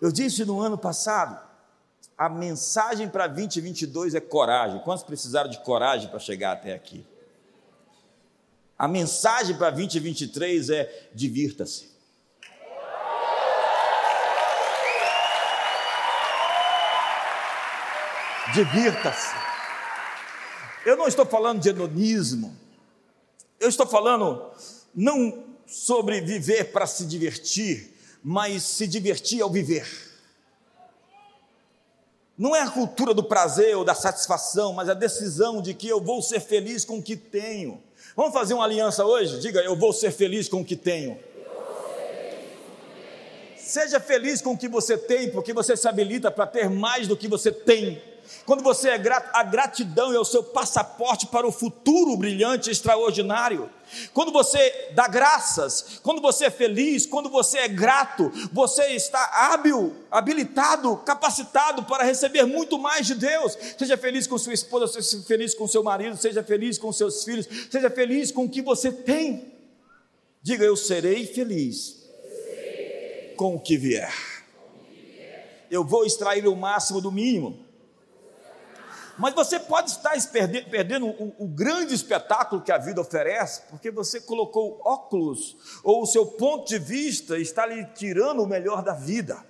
Eu 0.00 0.10
disse 0.10 0.46
no 0.46 0.62
ano 0.62 0.78
passado, 0.78 1.46
a 2.16 2.28
mensagem 2.28 3.08
para 3.08 3.26
2022 3.26 4.14
é 4.14 4.20
coragem. 4.20 4.80
Quantos 4.80 5.04
precisaram 5.04 5.50
de 5.50 5.58
coragem 5.58 6.08
para 6.08 6.18
chegar 6.18 6.52
até 6.52 6.72
aqui? 6.72 7.04
A 8.78 8.88
mensagem 8.88 9.56
para 9.56 9.70
2023 9.70 10.70
é 10.70 11.08
divirta-se. 11.14 11.94
Divirta-se. 18.54 19.34
Eu 20.86 20.96
não 20.96 21.08
estou 21.08 21.26
falando 21.26 21.60
de 21.60 21.68
hedonismo. 21.68 22.56
Eu 23.60 23.68
estou 23.68 23.86
falando 23.86 24.52
não 24.94 25.44
sobre 25.66 26.20
viver 26.20 26.72
para 26.72 26.86
se 26.86 27.04
divertir, 27.04 27.94
mas 28.22 28.62
se 28.62 28.86
divertir 28.86 29.42
ao 29.42 29.50
viver. 29.50 30.06
Não 32.38 32.54
é 32.54 32.60
a 32.60 32.70
cultura 32.70 33.14
do 33.14 33.24
prazer 33.24 33.76
ou 33.76 33.84
da 33.84 33.94
satisfação, 33.94 34.74
mas 34.74 34.88
a 34.88 34.94
decisão 34.94 35.62
de 35.62 35.72
que 35.72 35.88
eu 35.88 36.00
vou 36.00 36.20
ser 36.20 36.40
feliz 36.40 36.84
com 36.84 36.98
o 36.98 37.02
que 37.02 37.16
tenho. 37.16 37.82
Vamos 38.14 38.34
fazer 38.34 38.52
uma 38.52 38.64
aliança 38.64 39.04
hoje? 39.04 39.40
Diga, 39.40 39.60
eu 39.60 39.74
vou 39.74 39.92
ser 39.92 40.10
feliz 40.10 40.48
com 40.48 40.60
o 40.60 40.64
que 40.64 40.76
tenho. 40.76 41.18
Seja 43.56 43.98
feliz 43.98 44.40
com 44.42 44.52
o 44.52 44.58
que 44.58 44.68
você 44.68 44.96
tem, 44.96 45.30
porque 45.30 45.52
você 45.52 45.76
se 45.76 45.88
habilita 45.88 46.30
para 46.30 46.46
ter 46.46 46.68
mais 46.68 47.08
do 47.08 47.16
que 47.16 47.26
você 47.26 47.50
tem. 47.50 48.00
Quando 48.44 48.62
você 48.62 48.90
é 48.90 48.98
grato, 48.98 49.30
a 49.32 49.42
gratidão 49.42 50.12
é 50.12 50.18
o 50.18 50.24
seu 50.24 50.42
passaporte 50.42 51.26
para 51.26 51.46
o 51.46 51.52
futuro 51.52 52.16
brilhante 52.16 52.68
e 52.68 52.72
extraordinário. 52.72 53.70
Quando 54.12 54.32
você 54.32 54.90
dá 54.92 55.06
graças, 55.06 56.00
quando 56.02 56.20
você 56.20 56.46
é 56.46 56.50
feliz, 56.50 57.06
quando 57.06 57.30
você 57.30 57.58
é 57.58 57.68
grato, 57.68 58.32
você 58.52 58.86
está 58.88 59.22
hábil, 59.32 59.94
habilitado, 60.10 60.96
capacitado 60.98 61.84
para 61.84 62.04
receber 62.04 62.44
muito 62.44 62.78
mais 62.78 63.06
de 63.06 63.14
Deus. 63.14 63.56
Seja 63.78 63.96
feliz 63.96 64.26
com 64.26 64.38
sua 64.38 64.54
esposa, 64.54 64.88
seja 64.88 65.22
feliz 65.24 65.54
com 65.54 65.68
seu 65.68 65.82
marido, 65.82 66.16
seja 66.16 66.42
feliz 66.42 66.78
com 66.78 66.92
seus 66.92 67.24
filhos, 67.24 67.46
seja 67.70 67.90
feliz 67.90 68.32
com 68.32 68.44
o 68.44 68.48
que 68.48 68.62
você 68.62 68.90
tem. 68.90 69.52
Diga, 70.42 70.64
eu 70.64 70.76
serei 70.76 71.26
feliz 71.26 71.96
com 73.36 73.54
o 73.54 73.60
que 73.60 73.76
vier. 73.76 74.12
Eu 75.70 75.84
vou 75.84 76.04
extrair 76.04 76.46
o 76.46 76.56
máximo 76.56 77.00
do 77.00 77.12
mínimo. 77.12 77.65
Mas 79.18 79.34
você 79.34 79.58
pode 79.58 79.90
estar 79.90 80.12
perdendo 80.70 81.06
o, 81.06 81.34
o, 81.38 81.48
grande 81.48 81.94
espetáculo 81.94 82.62
que 82.62 82.70
a 82.70 82.78
vida 82.78 83.00
oferece, 83.00 83.62
porque 83.70 83.90
você 83.90 84.20
colocou 84.20 84.80
óculos, 84.84 85.56
ou 85.82 86.02
o 86.02 86.06
seu 86.06 86.26
ponto 86.26 86.68
de 86.68 86.78
vista 86.78 87.38
está 87.38 87.64
lhe 87.64 87.84
tirando 87.94 88.42
o 88.42 88.46
melhor 88.46 88.82
da 88.82 88.92
vida. 88.92 89.42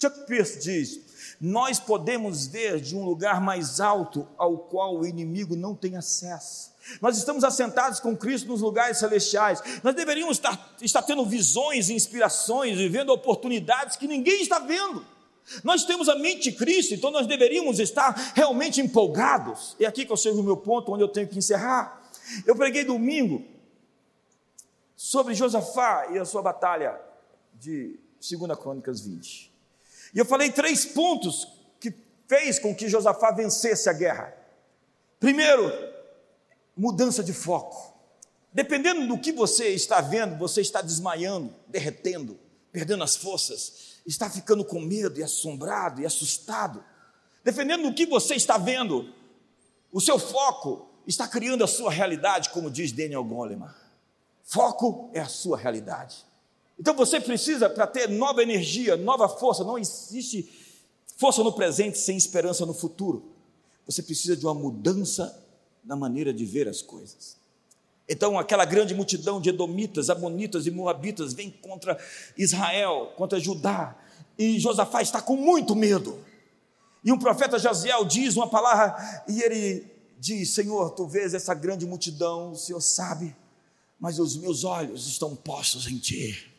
Chuck 0.00 0.26
Pierce 0.26 0.58
diz: 0.58 1.00
Nós 1.40 1.80
podemos 1.80 2.46
ver 2.46 2.80
de 2.80 2.94
um 2.96 3.04
lugar 3.04 3.40
mais 3.40 3.80
alto 3.80 4.28
ao 4.36 4.58
qual 4.58 4.98
o 4.98 5.06
inimigo 5.06 5.56
não 5.56 5.74
tem 5.74 5.96
acesso. 5.96 6.74
Nós 7.00 7.16
estamos 7.16 7.44
assentados 7.44 7.98
com 7.98 8.14
Cristo 8.14 8.48
nos 8.48 8.60
lugares 8.60 8.98
celestiais. 8.98 9.62
Nós 9.82 9.94
deveríamos 9.94 10.36
estar, 10.36 10.74
estar 10.82 11.00
tendo 11.00 11.24
visões, 11.24 11.88
inspirações, 11.88 12.76
vivendo 12.76 13.08
oportunidades 13.08 13.96
que 13.96 14.06
ninguém 14.06 14.42
está 14.42 14.58
vendo. 14.58 15.13
Nós 15.62 15.84
temos 15.84 16.08
a 16.08 16.16
mente 16.16 16.50
de 16.50 16.52
Cristo, 16.52 16.94
então 16.94 17.10
nós 17.10 17.26
deveríamos 17.26 17.78
estar 17.78 18.32
realmente 18.34 18.80
empolgados. 18.80 19.76
E 19.78 19.84
aqui 19.84 20.06
que 20.06 20.12
eu 20.12 20.16
chego 20.16 20.36
no 20.36 20.42
meu 20.42 20.56
ponto, 20.56 20.92
onde 20.92 21.02
eu 21.02 21.08
tenho 21.08 21.28
que 21.28 21.38
encerrar. 21.38 22.02
Eu 22.46 22.56
preguei 22.56 22.84
domingo 22.84 23.44
sobre 24.96 25.34
Josafá 25.34 26.08
e 26.12 26.18
a 26.18 26.24
sua 26.24 26.40
batalha 26.40 26.98
de 27.54 27.98
2 28.20 28.58
Crônicas 28.58 29.02
20. 29.02 29.52
E 30.14 30.18
eu 30.18 30.24
falei 30.24 30.50
três 30.50 30.86
pontos 30.86 31.46
que 31.78 31.92
fez 32.26 32.58
com 32.58 32.74
que 32.74 32.88
Josafá 32.88 33.30
vencesse 33.30 33.90
a 33.90 33.92
guerra. 33.92 34.34
Primeiro, 35.20 35.70
mudança 36.76 37.22
de 37.22 37.32
foco. 37.32 37.92
Dependendo 38.52 39.06
do 39.08 39.18
que 39.18 39.32
você 39.32 39.68
está 39.70 40.00
vendo, 40.00 40.38
você 40.38 40.60
está 40.60 40.80
desmaiando, 40.80 41.54
derretendo, 41.66 42.38
perdendo 42.72 43.04
as 43.04 43.16
forças 43.16 43.93
está 44.06 44.28
ficando 44.28 44.64
com 44.64 44.80
medo 44.80 45.18
e 45.18 45.22
assombrado 45.22 46.00
e 46.00 46.06
assustado, 46.06 46.84
dependendo 47.42 47.88
do 47.88 47.94
que 47.94 48.06
você 48.06 48.34
está 48.34 48.58
vendo, 48.58 49.12
o 49.92 50.00
seu 50.00 50.18
foco 50.18 50.88
está 51.06 51.28
criando 51.28 51.64
a 51.64 51.66
sua 51.66 51.90
realidade, 51.90 52.50
como 52.50 52.70
diz 52.70 52.92
Daniel 52.92 53.24
Goleman. 53.24 53.70
Foco 54.42 55.10
é 55.12 55.20
a 55.20 55.28
sua 55.28 55.56
realidade. 55.56 56.24
Então 56.78 56.94
você 56.94 57.20
precisa, 57.20 57.70
para 57.70 57.86
ter 57.86 58.08
nova 58.08 58.42
energia, 58.42 58.96
nova 58.96 59.28
força, 59.28 59.62
não 59.64 59.78
existe 59.78 60.48
força 61.16 61.42
no 61.42 61.52
presente 61.52 61.98
sem 61.98 62.16
esperança 62.16 62.66
no 62.66 62.74
futuro. 62.74 63.32
Você 63.86 64.02
precisa 64.02 64.36
de 64.36 64.44
uma 64.44 64.54
mudança 64.54 65.40
na 65.84 65.94
maneira 65.94 66.32
de 66.32 66.44
ver 66.44 66.68
as 66.68 66.82
coisas. 66.82 67.36
Então, 68.08 68.38
aquela 68.38 68.64
grande 68.64 68.94
multidão 68.94 69.40
de 69.40 69.48
Edomitas, 69.48 70.10
Amonitas 70.10 70.66
e 70.66 70.70
Moabitas 70.70 71.32
vem 71.32 71.50
contra 71.50 71.98
Israel, 72.36 73.12
contra 73.16 73.40
Judá, 73.40 73.96
e 74.38 74.58
Josafá 74.58 75.00
está 75.00 75.22
com 75.22 75.36
muito 75.36 75.74
medo. 75.74 76.18
E 77.02 77.12
um 77.12 77.18
profeta 77.18 77.58
Jaziel 77.58 78.04
diz 78.04 78.36
uma 78.36 78.48
palavra, 78.48 79.22
e 79.28 79.40
ele 79.42 79.86
diz: 80.18 80.50
Senhor, 80.50 80.90
tu 80.90 81.06
vês 81.06 81.34
essa 81.34 81.54
grande 81.54 81.86
multidão, 81.86 82.52
o 82.52 82.56
Senhor 82.56 82.80
sabe, 82.80 83.34
mas 83.98 84.18
os 84.18 84.36
meus 84.36 84.64
olhos 84.64 85.06
estão 85.06 85.34
postos 85.34 85.86
em 85.86 85.98
ti. 85.98 86.50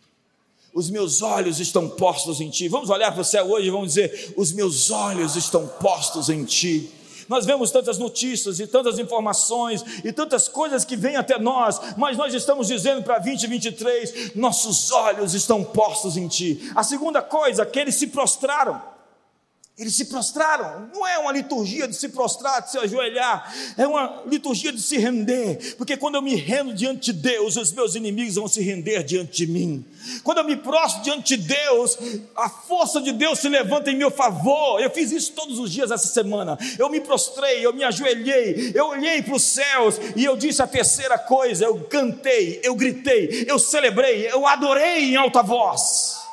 Os 0.73 0.89
meus 0.89 1.21
olhos 1.21 1.60
estão 1.60 1.89
postos 1.89 2.41
em 2.41 2.49
ti. 2.49 2.67
Vamos 2.67 2.89
olhar 2.89 3.12
para 3.12 3.21
o 3.21 3.25
céu 3.25 3.49
hoje 3.49 3.67
e 3.67 3.71
vamos 3.71 3.93
dizer: 3.93 4.34
Os 4.36 4.51
meus 4.51 4.91
olhos 4.91 5.36
estão 5.36 5.67
postos 5.67 6.29
em 6.29 6.43
ti. 6.43 6.91
Nós 7.28 7.46
vemos 7.46 7.72
tantas 7.72 7.98
notícias 7.98 8.60
e 8.60 8.68
tantas 8.68 9.00
informações 9.00 9.84
e 10.04 10.12
tantas 10.12 10.48
coisas 10.48 10.86
que 10.86 10.96
vêm 10.96 11.16
até 11.16 11.40
nós, 11.40 11.80
mas 11.98 12.18
nós 12.18 12.34
estamos 12.34 12.68
dizendo 12.68 13.04
para 13.04 13.20
2023: 13.20 14.36
nossos 14.36 14.92
olhos 14.92 15.34
estão 15.34 15.64
postos 15.64 16.18
em 16.18 16.28
Ti. 16.28 16.72
A 16.76 16.84
segunda 16.84 17.22
coisa, 17.22 17.66
que 17.66 17.80
eles 17.80 17.96
se 17.96 18.08
prostraram. 18.08 18.94
Eles 19.78 19.94
se 19.94 20.06
prostraram, 20.06 20.90
não 20.94 21.06
é 21.06 21.18
uma 21.18 21.34
liturgia 21.34 21.86
de 21.86 21.94
se 21.98 22.08
prostrar, 22.08 22.62
de 22.62 22.72
se 22.72 22.78
ajoelhar, 22.78 23.54
é 23.78 23.86
uma 23.86 24.24
liturgia 24.26 24.72
de 24.72 24.82
se 24.82 24.98
render, 24.98 25.76
porque 25.78 25.98
quando 25.98 26.16
eu 26.16 26.22
me 26.22 26.34
rendo 26.34 26.74
diante 26.74 27.12
de 27.12 27.20
Deus, 27.20 27.58
os 27.58 27.74
meus 27.74 27.94
inimigos 27.94 28.36
vão 28.36 28.48
se 28.48 28.62
render 28.62 29.04
diante 29.04 29.46
de 29.46 29.48
mim. 29.48 29.86
Quando 30.24 30.38
eu 30.38 30.46
me 30.46 30.56
prostro 30.56 31.04
diante 31.04 31.36
de 31.36 31.48
Deus, 31.48 31.98
a 32.38 32.48
força 32.48 33.02
de 33.02 33.12
Deus 33.12 33.40
se 33.40 33.50
levanta 33.50 33.92
em 33.92 33.98
meu 33.98 34.10
favor. 34.10 34.80
Eu 34.80 34.90
fiz 34.90 35.12
isso 35.12 35.34
todos 35.34 35.60
os 35.60 35.70
dias 35.70 35.92
essa 35.92 36.08
semana. 36.08 36.58
Eu 36.80 36.90
me 36.90 37.02
prostrei, 37.02 37.66
eu 37.66 37.74
me 37.74 37.84
ajoelhei, 37.84 38.72
eu 38.74 38.88
olhei 38.88 39.22
para 39.24 39.36
os 39.36 39.44
céus 39.44 40.00
e 40.16 40.24
eu 40.24 40.38
disse 40.38 40.62
a 40.62 40.68
terceira 40.68 41.20
coisa: 41.20 41.66
eu 41.66 41.82
cantei, 41.82 42.62
eu 42.64 42.76
gritei, 42.76 43.46
eu 43.46 43.60
celebrei, 43.60 44.32
eu 44.32 44.48
adorei 44.48 45.12
em 45.12 45.18
alta 45.18 45.44
voz. 45.44 46.25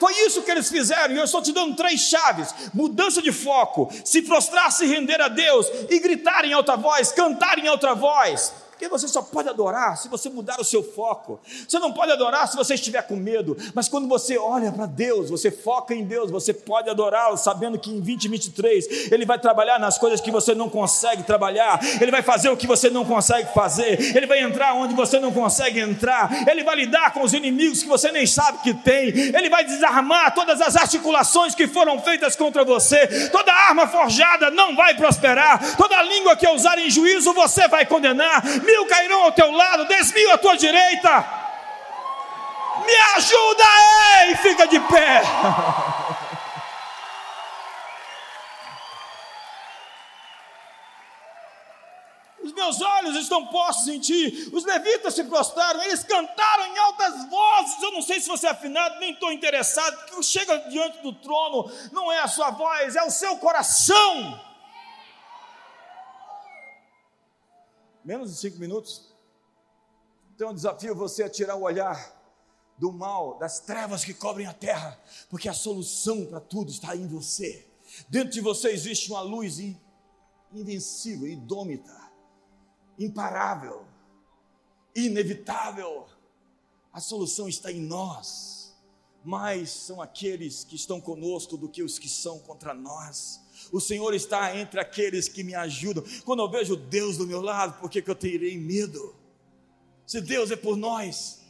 Foi 0.00 0.14
isso 0.14 0.40
que 0.42 0.50
eles 0.50 0.70
fizeram, 0.70 1.14
e 1.14 1.18
eu 1.18 1.24
estou 1.24 1.42
te 1.42 1.52
dando 1.52 1.76
três 1.76 2.00
chaves: 2.00 2.54
mudança 2.72 3.20
de 3.20 3.30
foco, 3.30 3.92
se 4.02 4.22
prostrar, 4.22 4.72
se 4.72 4.86
render 4.86 5.20
a 5.20 5.28
Deus 5.28 5.66
e 5.90 6.00
gritar 6.00 6.44
em 6.46 6.54
alta 6.54 6.74
voz, 6.74 7.12
cantar 7.12 7.58
em 7.58 7.68
alta 7.68 7.94
voz. 7.94 8.52
Porque 8.80 8.88
você 8.88 9.08
só 9.08 9.20
pode 9.20 9.46
adorar 9.46 9.94
se 9.98 10.08
você 10.08 10.30
mudar 10.30 10.58
o 10.58 10.64
seu 10.64 10.82
foco. 10.82 11.38
Você 11.68 11.78
não 11.78 11.92
pode 11.92 12.12
adorar 12.12 12.48
se 12.48 12.56
você 12.56 12.76
estiver 12.76 13.02
com 13.02 13.14
medo. 13.14 13.54
Mas 13.74 13.90
quando 13.90 14.08
você 14.08 14.38
olha 14.38 14.72
para 14.72 14.86
Deus, 14.86 15.28
você 15.28 15.50
foca 15.50 15.94
em 15.94 16.02
Deus, 16.02 16.30
você 16.30 16.54
pode 16.54 16.88
adorá-lo, 16.88 17.36
sabendo 17.36 17.78
que 17.78 17.90
em 17.90 18.00
2023 18.00 19.12
Ele 19.12 19.26
vai 19.26 19.38
trabalhar 19.38 19.78
nas 19.78 19.98
coisas 19.98 20.18
que 20.18 20.30
você 20.30 20.54
não 20.54 20.70
consegue 20.70 21.24
trabalhar. 21.24 21.78
Ele 22.00 22.10
vai 22.10 22.22
fazer 22.22 22.48
o 22.48 22.56
que 22.56 22.66
você 22.66 22.88
não 22.88 23.04
consegue 23.04 23.52
fazer. 23.52 24.16
Ele 24.16 24.26
vai 24.26 24.40
entrar 24.40 24.72
onde 24.72 24.94
você 24.94 25.20
não 25.20 25.30
consegue 25.30 25.78
entrar. 25.78 26.48
Ele 26.48 26.64
vai 26.64 26.76
lidar 26.76 27.12
com 27.12 27.22
os 27.22 27.34
inimigos 27.34 27.82
que 27.82 27.88
você 27.88 28.10
nem 28.10 28.26
sabe 28.26 28.62
que 28.62 28.72
tem. 28.72 29.08
Ele 29.08 29.50
vai 29.50 29.62
desarmar 29.62 30.34
todas 30.34 30.58
as 30.58 30.74
articulações 30.74 31.54
que 31.54 31.68
foram 31.68 32.00
feitas 32.00 32.34
contra 32.34 32.64
você. 32.64 33.28
Toda 33.28 33.52
arma 33.52 33.86
forjada 33.86 34.50
não 34.50 34.74
vai 34.74 34.94
prosperar. 34.94 35.76
Toda 35.76 36.02
língua 36.02 36.34
que 36.34 36.48
usar 36.48 36.78
em 36.78 36.88
juízo 36.88 37.34
você 37.34 37.68
vai 37.68 37.84
condenar 37.84 38.42
mil 38.70 38.86
cairão 38.86 39.24
ao 39.24 39.32
teu 39.32 39.50
lado, 39.50 39.84
dez 39.86 40.12
mil 40.12 40.30
à 40.32 40.38
tua 40.38 40.56
direita. 40.56 41.40
Me 42.86 42.96
ajuda, 43.16 43.64
ei, 44.22 44.36
fica 44.36 44.66
de 44.66 44.80
pé. 44.80 45.22
Os 52.42 52.54
meus 52.54 52.80
olhos 52.80 53.16
estão 53.16 53.46
postos 53.46 53.88
em 53.88 54.00
ti. 54.00 54.50
Os 54.52 54.64
levitas 54.64 55.14
se 55.14 55.24
prostraram, 55.24 55.82
eles 55.82 56.02
cantaram 56.02 56.66
em 56.66 56.78
altas 56.78 57.28
vozes. 57.28 57.82
Eu 57.82 57.92
não 57.92 58.02
sei 58.02 58.18
se 58.18 58.28
você 58.28 58.46
é 58.46 58.50
afinado, 58.50 58.98
nem 58.98 59.12
estou 59.12 59.30
interessado, 59.30 59.96
porque 60.06 60.22
chega 60.22 60.56
diante 60.70 60.98
do 60.98 61.12
trono, 61.12 61.70
não 61.92 62.10
é 62.10 62.20
a 62.20 62.28
sua 62.28 62.50
voz, 62.50 62.96
é 62.96 63.02
o 63.02 63.10
seu 63.10 63.36
coração. 63.36 64.49
Menos 68.04 68.30
de 68.30 68.36
cinco 68.38 68.58
minutos. 68.58 69.14
Então 70.34 70.48
eu 70.48 70.54
desafio 70.54 70.94
você 70.94 71.22
a 71.22 71.28
tirar 71.28 71.56
o 71.56 71.62
olhar 71.62 72.18
do 72.78 72.90
mal, 72.90 73.38
das 73.38 73.60
trevas 73.60 74.04
que 74.04 74.14
cobrem 74.14 74.46
a 74.46 74.54
terra, 74.54 74.98
porque 75.28 75.48
a 75.48 75.52
solução 75.52 76.24
para 76.24 76.40
tudo 76.40 76.70
está 76.70 76.96
em 76.96 77.06
você. 77.06 77.68
Dentro 78.08 78.30
de 78.30 78.40
você 78.40 78.70
existe 78.70 79.10
uma 79.10 79.20
luz 79.20 79.58
invencível, 80.50 81.28
indômita, 81.28 82.10
imparável, 82.98 83.84
inevitável. 84.94 86.06
A 86.92 87.00
solução 87.00 87.48
está 87.48 87.70
em 87.70 87.80
nós. 87.80 88.74
Mais 89.22 89.70
são 89.70 90.00
aqueles 90.00 90.64
que 90.64 90.74
estão 90.74 90.98
conosco 90.98 91.58
do 91.58 91.68
que 91.68 91.82
os 91.82 91.98
que 91.98 92.08
são 92.08 92.38
contra 92.38 92.72
nós. 92.72 93.40
O 93.72 93.80
Senhor 93.80 94.14
está 94.14 94.56
entre 94.56 94.80
aqueles 94.80 95.28
que 95.28 95.42
me 95.42 95.54
ajudam. 95.54 96.04
Quando 96.24 96.40
eu 96.42 96.50
vejo 96.50 96.76
Deus 96.76 97.16
do 97.16 97.26
meu 97.26 97.40
lado, 97.40 97.80
por 97.80 97.90
que, 97.90 98.02
que 98.02 98.10
eu 98.10 98.14
terei 98.14 98.58
medo? 98.58 99.14
Se 100.06 100.20
Deus 100.20 100.50
é 100.50 100.56
por 100.56 100.76
nós. 100.76 101.40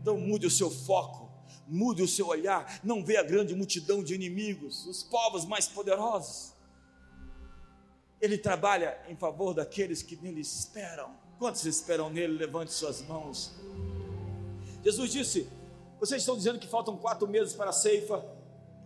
Então 0.00 0.18
mude 0.18 0.46
o 0.46 0.50
seu 0.50 0.70
foco, 0.70 1.30
mude 1.68 2.02
o 2.02 2.08
seu 2.08 2.26
olhar. 2.26 2.80
Não 2.82 3.04
vê 3.04 3.16
a 3.16 3.22
grande 3.22 3.54
multidão 3.54 4.02
de 4.02 4.14
inimigos, 4.14 4.86
os 4.86 5.02
povos 5.02 5.44
mais 5.44 5.68
poderosos. 5.68 6.52
Ele 8.20 8.38
trabalha 8.38 8.98
em 9.08 9.16
favor 9.16 9.52
daqueles 9.52 10.02
que 10.02 10.16
nele 10.16 10.40
esperam. 10.40 11.14
Quantos 11.38 11.64
esperam 11.66 12.08
nele? 12.08 12.38
Levante 12.38 12.72
suas 12.72 13.02
mãos. 13.02 13.52
Jesus 14.84 15.12
disse: 15.12 15.48
Vocês 16.00 16.22
estão 16.22 16.36
dizendo 16.36 16.58
que 16.58 16.66
faltam 16.66 16.96
quatro 16.96 17.28
meses 17.28 17.54
para 17.54 17.70
a 17.70 17.72
ceifa? 17.72 18.24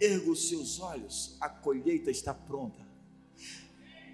Erga 0.01 0.31
os 0.31 0.49
seus 0.49 0.79
olhos, 0.81 1.37
a 1.41 1.49
colheita 1.49 2.11
está 2.11 2.35
pronta. 2.35 2.87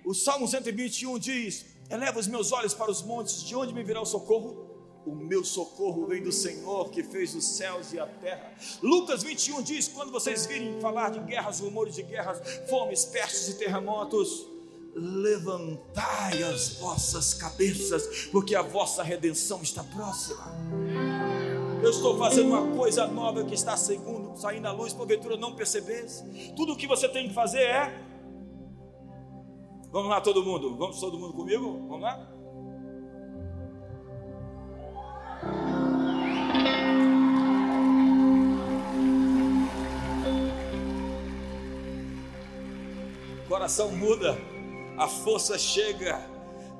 O 0.04 0.14
Salmo 0.14 0.46
121 0.46 1.18
diz: 1.18 1.66
Eleva 1.90 2.18
os 2.18 2.26
meus 2.26 2.52
olhos 2.52 2.74
para 2.74 2.90
os 2.90 3.02
montes, 3.02 3.42
de 3.42 3.54
onde 3.54 3.74
me 3.74 3.82
virá 3.82 4.00
o 4.00 4.06
socorro? 4.06 4.70
O 5.04 5.14
meu 5.14 5.44
socorro 5.44 6.06
vem 6.06 6.22
do 6.22 6.30
Senhor 6.30 6.90
que 6.90 7.02
fez 7.02 7.34
os 7.34 7.44
céus 7.44 7.92
e 7.92 7.98
a 7.98 8.06
terra. 8.06 8.52
Lucas 8.80 9.22
21 9.22 9.62
diz: 9.62 9.88
Quando 9.88 10.12
vocês 10.12 10.46
virem 10.46 10.80
falar 10.80 11.10
de 11.10 11.18
guerras, 11.20 11.60
rumores 11.60 11.94
de 11.96 12.02
guerras, 12.02 12.40
fomes, 12.68 13.04
pestes 13.04 13.48
e 13.48 13.54
terremotos, 13.58 14.46
levantai 14.94 16.42
as 16.42 16.74
vossas 16.74 17.34
cabeças, 17.34 18.26
porque 18.30 18.54
a 18.54 18.62
vossa 18.62 19.02
redenção 19.02 19.62
está 19.62 19.82
próxima. 19.82 21.51
Eu 21.82 21.90
estou 21.90 22.16
fazendo 22.16 22.48
uma 22.48 22.76
coisa 22.76 23.06
nova 23.08 23.44
que 23.44 23.54
está 23.54 23.76
segundo, 23.76 24.36
saindo 24.36 24.68
à 24.68 24.72
luz, 24.72 24.92
porventura 24.92 25.36
não 25.36 25.54
percebesse. 25.54 26.52
Tudo 26.54 26.74
o 26.74 26.76
que 26.76 26.86
você 26.86 27.08
tem 27.08 27.28
que 27.28 27.34
fazer 27.34 27.62
é. 27.62 28.02
Vamos 29.90 30.08
lá, 30.08 30.20
todo 30.20 30.44
mundo. 30.44 30.76
Vamos 30.76 31.00
todo 31.00 31.18
mundo 31.18 31.32
comigo? 31.32 31.86
Vamos 31.88 32.02
lá? 32.02 32.32
coração 43.48 43.92
muda, 43.92 44.36
a 44.96 45.06
força 45.06 45.58
chega, 45.58 46.18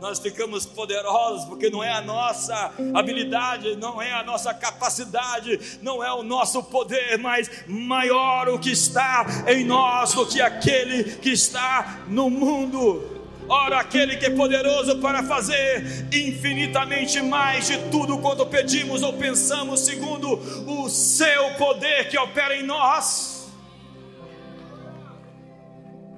nós 0.03 0.19
ficamos 0.19 0.67
poderosos, 0.67 1.45
porque 1.45 1.71
não 1.71 1.83
é 1.83 1.93
a 1.93 2.01
nossa 2.01 2.73
habilidade, 2.93 3.77
não 3.77 4.03
é 4.03 4.13
a 4.13 4.25
nossa 4.25 4.53
capacidade, 4.53 5.79
não 5.81 6.03
é 6.03 6.13
o 6.13 6.25
nosso 6.25 6.61
poder, 6.61 7.17
mas 7.19 7.49
maior 7.69 8.49
o 8.49 8.59
que 8.59 8.73
está 8.73 9.25
em 9.47 9.65
nós 9.65 10.13
do 10.13 10.27
que 10.27 10.41
aquele 10.41 11.05
que 11.05 11.31
está 11.31 12.01
no 12.09 12.29
mundo. 12.29 13.23
Ora, 13.49 13.79
aquele 13.79 14.17
que 14.17 14.27
é 14.27 14.31
poderoso 14.31 14.99
para 14.99 15.23
fazer 15.23 16.09
infinitamente 16.13 17.23
mais 17.23 17.69
de 17.69 17.79
tudo 17.89 18.19
quanto 18.19 18.45
pedimos 18.45 19.05
ou 19.05 19.13
pensamos, 19.13 19.79
segundo 19.81 20.33
o 20.67 20.89
seu 20.91 21.55
poder 21.55 22.09
que 22.09 22.19
opera 22.19 22.57
em 22.57 22.65
nós. 22.65 23.49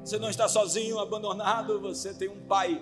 Você 0.03 0.19
não 0.19 0.31
está 0.31 0.49
sozinho, 0.49 0.99
abandonado, 0.99 1.79
você 1.81 2.15
tem 2.15 2.31
um 2.31 2.41
pai 2.47 2.81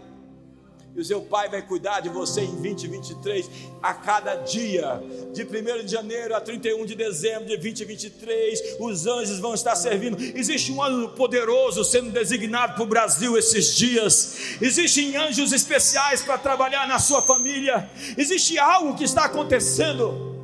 e 0.94 1.00
o 1.00 1.04
seu 1.04 1.22
pai 1.22 1.48
vai 1.48 1.62
cuidar 1.62 2.00
de 2.00 2.10
você 2.10 2.42
em 2.42 2.60
2023, 2.60 3.48
a 3.82 3.94
cada 3.94 4.34
dia, 4.36 5.02
de 5.32 5.42
1 5.42 5.84
de 5.84 5.90
janeiro 5.90 6.36
a 6.36 6.40
31 6.40 6.84
de 6.84 6.94
dezembro 6.94 7.46
de 7.46 7.56
2023, 7.56 8.76
os 8.78 9.06
anjos 9.06 9.38
vão 9.38 9.54
estar 9.54 9.74
servindo. 9.74 10.20
Existe 10.20 10.70
um 10.70 10.82
ano 10.82 11.08
poderoso 11.10 11.82
sendo 11.82 12.10
designado 12.10 12.74
para 12.74 12.82
o 12.82 12.86
Brasil 12.86 13.38
esses 13.38 13.74
dias, 13.74 14.58
existem 14.60 15.16
anjos 15.16 15.52
especiais 15.52 16.22
para 16.22 16.36
trabalhar 16.36 16.86
na 16.86 16.98
sua 16.98 17.22
família, 17.22 17.90
existe 18.18 18.58
algo 18.58 18.94
que 18.94 19.04
está 19.04 19.24
acontecendo, 19.24 20.36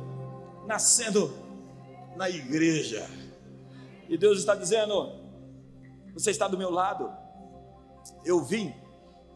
nascendo 0.65 1.31
na 2.15 2.27
igreja, 2.27 3.07
e 4.09 4.17
Deus 4.17 4.39
está 4.39 4.55
dizendo: 4.55 5.11
Você 6.15 6.31
está 6.31 6.47
do 6.47 6.57
meu 6.57 6.71
lado, 6.71 7.11
eu 8.25 8.43
vim 8.43 8.73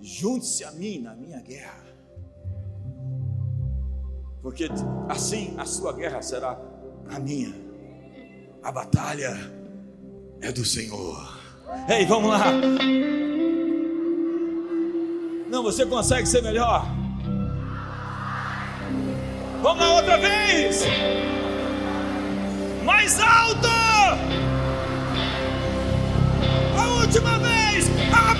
junte-se 0.02 0.64
a 0.64 0.72
mim 0.72 1.00
na 1.00 1.16
minha 1.16 1.40
guerra. 1.42 1.84
Porque 4.42 4.68
assim 5.08 5.54
a 5.58 5.66
sua 5.66 5.94
guerra 5.94 6.22
será 6.22 6.60
a 7.10 7.20
minha. 7.20 7.54
A 8.62 8.72
batalha 8.72 9.36
é 10.42 10.52
do 10.52 10.66
Senhor. 10.66 11.40
Ei, 11.88 12.06
vamos 12.06 12.30
lá. 12.30 12.52
Não, 15.50 15.64
você 15.64 15.86
consegue 15.86 16.28
ser 16.28 16.42
melhor. 16.42 16.86
Vamos 19.62 19.80
lá 19.80 19.96
outra 19.96 20.18
vez. 20.18 20.84
Mais 22.84 23.20
alto. 23.20 23.68
A 26.78 26.88
última 27.00 27.38
vez. 27.40 27.88
A 28.12 28.34